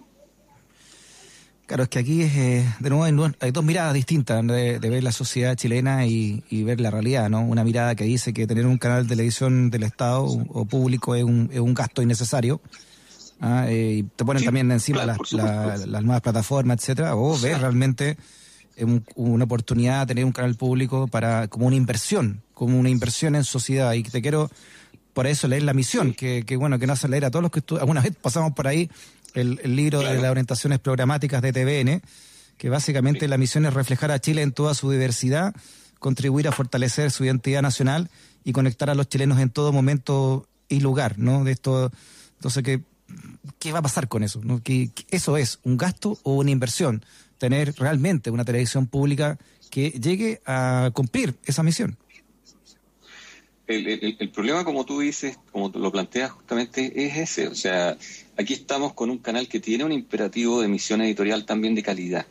Claro, 1.65 1.83
es 1.83 1.89
que 1.89 1.99
aquí 1.99 2.23
es, 2.23 2.35
eh, 2.35 2.65
de 2.79 2.89
nuevo 2.89 3.31
hay 3.39 3.51
dos 3.51 3.63
miradas 3.63 3.93
distintas 3.93 4.45
de, 4.45 4.79
ver 4.79 5.03
la 5.03 5.11
sociedad 5.11 5.55
chilena 5.55 6.05
y, 6.05 6.41
ver 6.63 6.81
la 6.81 6.89
realidad, 6.89 7.29
¿no? 7.29 7.41
Una 7.41 7.63
mirada 7.63 7.95
que 7.95 8.03
dice 8.03 8.33
que 8.33 8.47
tener 8.47 8.65
un 8.65 8.77
canal 8.77 9.03
de 9.03 9.09
televisión 9.09 9.69
del 9.69 9.83
Estado 9.83 10.23
o 10.23 10.65
público 10.65 11.15
es 11.15 11.23
un, 11.23 11.49
es 11.53 11.59
un 11.59 11.73
gasto 11.73 12.01
innecesario. 12.01 12.59
¿ah? 13.39 13.65
Eh, 13.69 13.99
y 13.99 14.03
te 14.03 14.25
ponen 14.25 14.43
también 14.43 14.71
encima 14.71 15.05
las, 15.05 15.31
las, 15.31 16.03
nuevas 16.03 16.21
plataformas, 16.21 16.79
etcétera, 16.79 17.15
o, 17.15 17.37
ver 17.37 17.59
realmente 17.59 18.17
una 19.15 19.43
oportunidad 19.43 20.01
de 20.01 20.05
tener 20.07 20.25
un 20.25 20.31
canal 20.31 20.55
público 20.55 21.07
para 21.07 21.49
como 21.49 21.67
una 21.67 21.75
inversión, 21.75 22.41
como 22.53 22.79
una 22.79 22.89
inversión 22.89 23.35
en 23.35 23.43
sociedad. 23.43 23.93
Y 23.93 24.03
te 24.03 24.21
quiero 24.21 24.49
por 25.19 25.27
eso 25.27 25.49
leer 25.49 25.63
la 25.63 25.73
misión, 25.73 26.13
que, 26.13 26.45
bueno, 26.57 26.79
que 26.79 26.87
no 26.87 26.93
hace 26.93 27.09
leer 27.09 27.25
a 27.25 27.29
todos 27.29 27.43
los 27.43 27.51
que 27.51 27.61
alguna 27.75 27.99
vez 27.99 28.15
pasamos 28.15 28.53
por 28.53 28.67
ahí 28.69 28.89
el, 29.33 29.59
libro 29.65 29.99
de 29.99 30.15
las 30.15 30.31
orientaciones 30.31 30.79
programáticas 30.79 31.41
de 31.41 31.51
TVN, 31.51 32.01
que 32.57 32.69
básicamente 32.69 33.27
la 33.27 33.37
misión 33.37 33.65
es 33.65 33.73
reflejar 33.73 34.11
a 34.11 34.19
Chile 34.19 34.43
en 34.43 34.53
toda 34.53 34.73
su 34.73 34.89
diversidad, 34.89 35.53
contribuir 35.99 36.47
a 36.47 36.53
fortalecer 36.53 37.11
su 37.11 37.25
identidad 37.25 37.61
nacional 37.61 38.09
y 38.45 38.53
conectar 38.53 38.89
a 38.89 38.95
los 38.95 39.09
chilenos 39.09 39.39
en 39.39 39.49
todo 39.49 39.73
momento 39.73 40.47
y 40.69 40.79
lugar, 40.79 41.19
¿no? 41.19 41.43
De 41.43 41.51
esto, 41.51 41.91
entonces, 42.35 42.63
¿qué, 42.63 42.81
qué 43.59 43.73
va 43.73 43.79
a 43.79 43.81
pasar 43.81 44.07
con 44.07 44.23
eso? 44.23 44.39
¿no? 44.41 44.63
¿Que, 44.63 44.91
¿Eso 45.09 45.35
es 45.35 45.59
un 45.63 45.75
gasto 45.75 46.17
o 46.23 46.35
una 46.35 46.51
inversión? 46.51 47.03
Tener 47.39 47.75
realmente 47.77 48.31
una 48.31 48.45
televisión 48.45 48.87
pública 48.87 49.37
que 49.69 49.89
llegue 49.89 50.41
a 50.45 50.91
cumplir 50.93 51.35
esa 51.43 51.61
misión 51.61 51.97
el, 53.69 54.31
problema, 54.31 54.65
como 54.65 54.83
tú 54.83 54.99
dices, 54.99 55.37
como 55.51 55.69
lo 55.69 55.91
planteas 55.91 56.31
justamente, 56.31 57.05
es 57.05 57.17
ese. 57.17 57.47
O 57.47 57.55
sea, 57.55 57.97
aquí 58.37 58.53
estamos 58.53 58.93
con 58.93 59.09
un 59.09 59.19
canal 59.19 59.47
que 59.47 59.59
tiene 59.59 59.83
un 59.83 59.91
imperativo 59.91 60.59
de 60.59 60.65
emisión 60.65 61.01
editorial 61.01 61.45
también 61.45 61.75
de 61.75 61.83
calidad. 61.83 62.25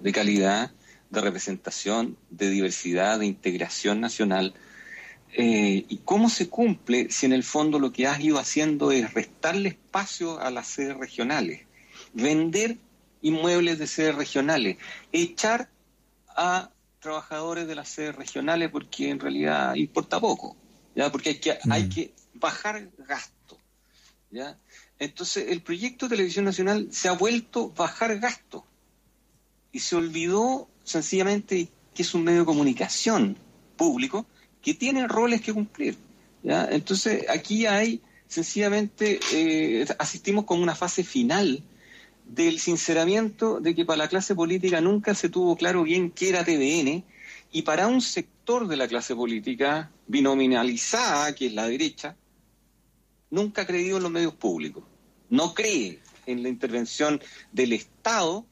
De 0.00 0.12
calidad, 0.12 0.70
de 1.10 1.20
representación, 1.20 2.16
de 2.30 2.48
diversidad, 2.48 3.18
de 3.18 3.26
integración 3.26 4.00
nacional. 4.00 4.54
Eh, 5.34 5.84
¿Y 5.88 5.98
cómo 5.98 6.30
se 6.30 6.48
cumple 6.48 7.10
si 7.10 7.26
en 7.26 7.32
el 7.32 7.42
fondo 7.42 7.78
lo 7.78 7.92
que 7.92 8.06
has 8.06 8.20
ido 8.20 8.38
haciendo 8.38 8.90
es 8.90 9.12
restarle 9.12 9.70
espacio 9.70 10.40
a 10.40 10.50
las 10.50 10.68
sedes 10.68 10.96
regionales, 10.96 11.62
vender 12.14 12.78
inmuebles 13.20 13.78
de 13.78 13.86
sedes 13.86 14.14
regionales, 14.14 14.78
echar 15.12 15.68
a 16.28 16.70
trabajadores 17.04 17.68
de 17.68 17.74
las 17.74 17.90
sedes 17.90 18.16
regionales 18.16 18.70
porque 18.70 19.10
en 19.10 19.20
realidad 19.20 19.74
importa 19.74 20.18
poco, 20.18 20.56
¿ya? 20.96 21.12
porque 21.12 21.28
hay 21.28 21.38
que, 21.38 21.58
hay 21.70 21.84
mm. 21.84 21.88
que 21.90 22.14
bajar 22.32 22.90
gasto. 23.06 23.58
¿ya? 24.30 24.58
Entonces 24.98 25.48
el 25.50 25.60
proyecto 25.60 26.06
de 26.06 26.16
Televisión 26.16 26.46
Nacional 26.46 26.88
se 26.90 27.08
ha 27.08 27.12
vuelto 27.12 27.68
bajar 27.76 28.18
gasto 28.18 28.64
y 29.70 29.80
se 29.80 29.96
olvidó 29.96 30.66
sencillamente 30.82 31.68
que 31.94 32.02
es 32.02 32.14
un 32.14 32.24
medio 32.24 32.40
de 32.40 32.46
comunicación 32.46 33.36
público 33.76 34.24
que 34.62 34.72
tiene 34.72 35.06
roles 35.06 35.42
que 35.42 35.52
cumplir. 35.52 35.98
¿ya? 36.42 36.66
Entonces, 36.70 37.28
aquí 37.28 37.66
hay, 37.66 38.00
sencillamente, 38.28 39.20
eh, 39.32 39.86
asistimos 39.98 40.46
con 40.46 40.62
una 40.62 40.74
fase 40.74 41.04
final 41.04 41.62
del 42.24 42.58
sinceramiento 42.58 43.60
de 43.60 43.74
que 43.74 43.84
para 43.84 43.98
la 43.98 44.08
clase 44.08 44.34
política 44.34 44.80
nunca 44.80 45.14
se 45.14 45.28
tuvo 45.28 45.56
claro 45.56 45.82
bien 45.82 46.10
qué 46.10 46.30
era 46.30 46.44
TVN 46.44 47.04
y 47.52 47.62
para 47.62 47.86
un 47.86 48.00
sector 48.00 48.66
de 48.66 48.76
la 48.76 48.88
clase 48.88 49.14
política 49.14 49.90
binominalizada, 50.06 51.34
que 51.34 51.46
es 51.46 51.54
la 51.54 51.68
derecha, 51.68 52.16
nunca 53.30 53.62
ha 53.62 53.66
creído 53.66 53.98
en 53.98 54.02
los 54.02 54.12
medios 54.12 54.34
públicos. 54.34 54.84
No 55.30 55.54
cree 55.54 56.00
en 56.26 56.42
la 56.42 56.48
intervención 56.48 57.20
del 57.52 57.72
Estado 57.72 58.46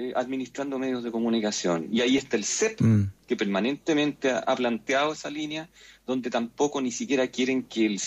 eh, 0.00 0.12
administrando 0.14 0.78
medios 0.78 1.02
de 1.02 1.10
comunicación. 1.10 1.88
Y 1.90 2.02
ahí 2.02 2.16
está 2.16 2.36
el 2.36 2.44
CEP, 2.44 2.80
mm. 2.80 3.10
que 3.26 3.34
permanentemente 3.34 4.30
ha, 4.30 4.54
planteado 4.54 5.12
esa 5.12 5.28
línea, 5.28 5.68
donde 6.06 6.30
tampoco 6.30 6.80
ni 6.80 6.92
siquiera 6.92 7.26
quieren 7.26 7.64
que 7.64 7.86
el, 7.86 8.00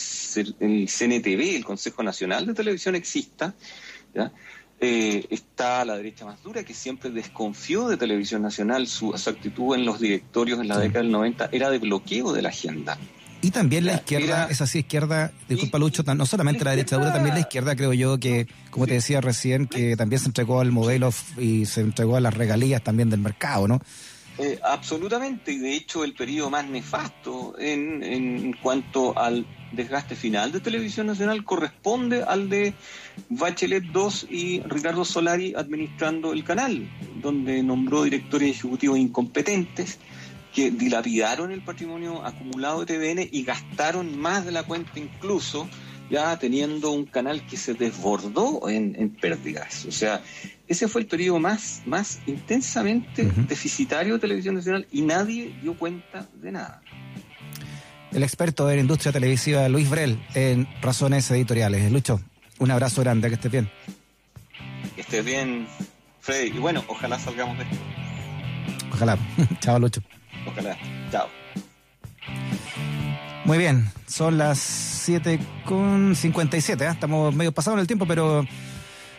el 0.61 0.87
CNTV, 0.87 1.55
el 1.57 1.65
Consejo 1.65 2.01
Nacional 2.01 2.45
de 2.45 2.53
Televisión, 2.53 2.95
exista. 2.95 3.53
Eh, 4.83 5.27
está 5.29 5.85
la 5.85 5.95
derecha 5.95 6.25
más 6.25 6.41
dura, 6.41 6.63
que 6.63 6.73
siempre 6.73 7.11
desconfió 7.11 7.87
de 7.87 7.97
Televisión 7.97 8.41
Nacional, 8.41 8.87
su, 8.87 9.13
actitud 9.13 9.75
en 9.75 9.85
los 9.85 9.99
directorios 9.99 10.59
en 10.59 10.67
la 10.67 10.79
década 10.79 11.03
del 11.03 11.11
90 11.11 11.49
era 11.51 11.69
de 11.69 11.77
bloqueo 11.77 12.33
de 12.33 12.41
la 12.41 12.49
agenda. 12.49 12.97
Y 13.43 13.51
también 13.51 13.85
la 13.85 13.93
izquierda, 13.93 14.47
es 14.49 14.59
así, 14.59 14.79
izquierda, 14.79 15.31
disculpa 15.47 15.77
Lucho, 15.77 16.01
no 16.01 16.25
solamente 16.25 16.63
la 16.63 16.71
derecha 16.71 16.97
dura, 16.97 17.13
también 17.13 17.35
la 17.35 17.41
izquierda. 17.41 17.75
creo 17.75 17.93
yo 17.93 18.19
que, 18.19 18.47
como 18.71 18.87
te 18.87 18.93
decía 18.93 19.21
recién, 19.21 19.67
que 19.67 19.95
también 19.95 20.19
se 20.19 20.27
entregó 20.27 20.61
al 20.61 20.71
modelo 20.71 21.13
y 21.37 21.67
se 21.67 21.81
entregó 21.81 22.17
a 22.17 22.19
las 22.19 22.33
regalías 22.33 22.83
también 22.83 23.11
del 23.11 23.19
mercado, 23.19 23.67
¿no? 23.67 23.81
Eh, 24.39 24.59
absolutamente, 24.63 25.51
y 25.51 25.59
de 25.59 25.75
hecho 25.75 26.03
el 26.03 26.15
periodo 26.15 26.49
más 26.49 26.65
nefasto 26.65 27.53
en, 27.59 28.01
en 28.01 28.53
cuanto 28.53 29.15
al 29.15 29.45
desgaste 29.71 30.15
final 30.15 30.51
de 30.51 30.59
Televisión 30.59 31.07
Nacional 31.07 31.43
corresponde 31.43 32.23
al 32.23 32.49
de 32.49 32.73
Bachelet 33.29 33.83
II 33.83 34.27
y 34.29 34.59
Ricardo 34.61 35.05
Solari 35.05 35.53
administrando 35.55 36.33
el 36.33 36.43
canal, 36.43 36.89
donde 37.21 37.63
nombró 37.63 38.03
directores 38.03 38.57
ejecutivos 38.57 38.97
incompetentes, 38.97 39.99
que 40.53 40.71
dilapidaron 40.71 41.51
el 41.51 41.61
patrimonio 41.61 42.25
acumulado 42.25 42.83
de 42.83 42.97
TVN 42.97 43.29
y 43.31 43.43
gastaron 43.43 44.19
más 44.19 44.45
de 44.45 44.51
la 44.51 44.63
cuenta 44.63 44.99
incluso, 44.99 45.67
ya 46.09 46.37
teniendo 46.37 46.91
un 46.91 47.05
canal 47.05 47.45
que 47.45 47.55
se 47.55 47.73
desbordó 47.73 48.67
en, 48.67 49.09
pérdidas. 49.11 49.85
O 49.85 49.91
sea, 49.91 50.21
ese 50.67 50.89
fue 50.89 51.01
el 51.01 51.07
periodo 51.07 51.39
más, 51.39 51.83
más 51.85 52.19
intensamente 52.27 53.31
deficitario 53.47 54.15
de 54.15 54.19
Televisión 54.19 54.55
Nacional 54.55 54.87
y 54.91 55.03
nadie 55.03 55.55
dio 55.61 55.77
cuenta 55.77 56.27
de 56.33 56.51
nada. 56.51 56.81
El 58.11 58.23
experto 58.23 58.69
en 58.69 58.79
industria 58.79 59.11
televisiva 59.11 59.69
Luis 59.69 59.89
Brel 59.89 60.21
en 60.33 60.67
Razones 60.81 61.31
Editoriales. 61.31 61.91
Lucho, 61.91 62.19
un 62.59 62.69
abrazo 62.69 63.01
grande, 63.01 63.29
que 63.29 63.35
estés 63.35 63.51
bien. 63.51 63.71
Que 64.95 65.01
estés 65.01 65.23
bien, 65.23 65.65
Freddy. 66.19 66.49
Y 66.49 66.59
bueno, 66.59 66.83
ojalá 66.87 67.17
salgamos 67.17 67.57
de 67.57 67.63
esto. 67.63 67.77
Ojalá. 68.91 69.17
Chao, 69.61 69.79
Lucho. 69.79 70.01
Ojalá. 70.45 70.77
Chao. 71.09 71.27
Muy 73.45 73.57
bien, 73.57 73.89
son 74.07 74.37
las 74.37 74.59
7 74.59 75.39
con 75.65 76.15
57, 76.15 76.83
¿eh? 76.83 76.87
estamos 76.89 77.33
medio 77.33 77.51
pasados 77.51 77.77
en 77.77 77.81
el 77.81 77.87
tiempo, 77.87 78.05
pero 78.05 78.45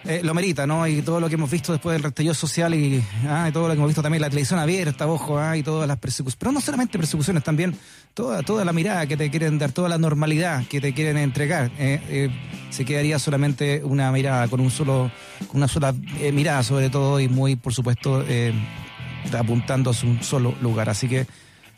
eh, 0.05 0.21
lo 0.23 0.35
merita, 0.35 0.67
¿no? 0.67 0.87
Y 0.87 1.03
todo 1.03 1.21
lo 1.21 1.29
que 1.29 1.37
hemos 1.37 1.51
visto 1.51 1.73
después 1.73 1.95
del 1.95 2.03
restallido 2.03 2.35
social 2.35 2.75
y, 2.75 3.03
ah, 3.29 3.51
todo 3.53 3.69
lo 3.69 3.75
que 3.75 3.79
hemos 3.79 3.89
visto 3.89 4.03
también, 4.03 4.21
la 4.21 4.31
televisión 4.31 4.59
abierta, 4.59 5.07
ojo, 5.07 5.39
ah, 5.39 5.57
y 5.57 5.63
todas 5.63 5.87
las 5.87 5.99
persecuciones, 5.99 6.37
pero 6.39 6.53
no 6.53 6.61
solamente 6.61 6.99
persecuciones, 6.99 7.45
también 7.45 7.77
toda, 8.13 8.43
toda 8.43 8.65
la 8.65 8.73
mirada 8.73 9.07
que 9.07 9.17
te 9.17 9.31
quieren 9.31 9.59
dar, 9.59 9.71
toda 9.71 9.89
la 9.89 9.99
normalidad 9.99 10.67
que 10.67 10.81
te 10.81 10.93
quieren 10.93 11.17
entregar. 11.19 11.71
Eh, 11.79 12.31
se 12.71 12.85
quedaría 12.85 13.19
solamente 13.19 13.83
una 13.85 14.11
mirada, 14.11 14.49
con 14.49 14.61
un 14.61 14.71
solo, 14.71 15.11
con 15.47 15.59
una 15.59 15.69
sola 15.69 15.95
mirada 16.33 16.63
sobre 16.63 16.91
todo 16.91 17.21
y 17.21 17.29
muy, 17.29 17.57
por 17.57 17.75
supuesto, 17.75 18.25
apuntando 19.39 19.91
a 19.91 20.07
un 20.07 20.23
solo 20.23 20.55
lugar. 20.61 20.89
Así 20.89 21.09
que 21.09 21.27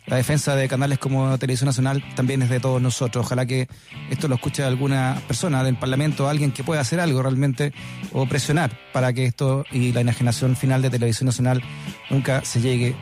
la 0.06 0.16
defensa 0.16 0.54
de 0.54 0.68
canales 0.68 0.98
como 0.98 1.38
Televisión 1.38 1.66
Nacional 1.66 2.04
también 2.14 2.42
es 2.42 2.50
de 2.50 2.60
todos 2.60 2.80
nosotros. 2.80 3.24
Ojalá 3.24 3.46
que 3.46 3.68
esto 4.10 4.28
lo 4.28 4.34
escuche 4.34 4.62
alguna 4.62 5.20
persona 5.26 5.64
del 5.64 5.76
Parlamento, 5.76 6.28
alguien 6.28 6.52
que 6.52 6.62
pueda 6.62 6.80
hacer 6.80 7.00
algo 7.00 7.22
realmente 7.22 7.72
o 8.12 8.26
presionar 8.26 8.78
para 8.92 9.12
que 9.12 9.24
esto 9.24 9.64
y 9.72 9.92
la 9.92 10.00
enajenación 10.00 10.56
final 10.56 10.82
de 10.82 10.90
Televisión 10.90 11.26
Nacional 11.26 11.62
nunca 12.10 12.44
se 12.44 12.60
llegue 12.60 12.94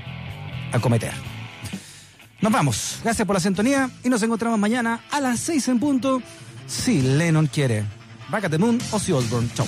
a 0.73 0.79
cometer. 0.79 1.13
Nos 2.41 2.53
vamos. 2.53 3.01
Gracias 3.05 3.27
por 3.27 3.35
la 3.35 3.41
sintonía 3.41 3.91
y 4.03 4.09
nos 4.09 4.23
encontramos 4.23 4.59
mañana 4.59 5.01
a 5.11 5.21
las 5.21 5.41
seis 5.41 5.69
en 5.69 5.79
punto 5.79 6.23
si 6.67 7.03
Lennon 7.03 7.47
quiere. 7.47 7.85
Back 8.31 8.45
at 8.45 8.51
the 8.51 8.59
Moon, 8.59 8.79
Ozzy. 8.93 9.13
Chau. 9.55 9.67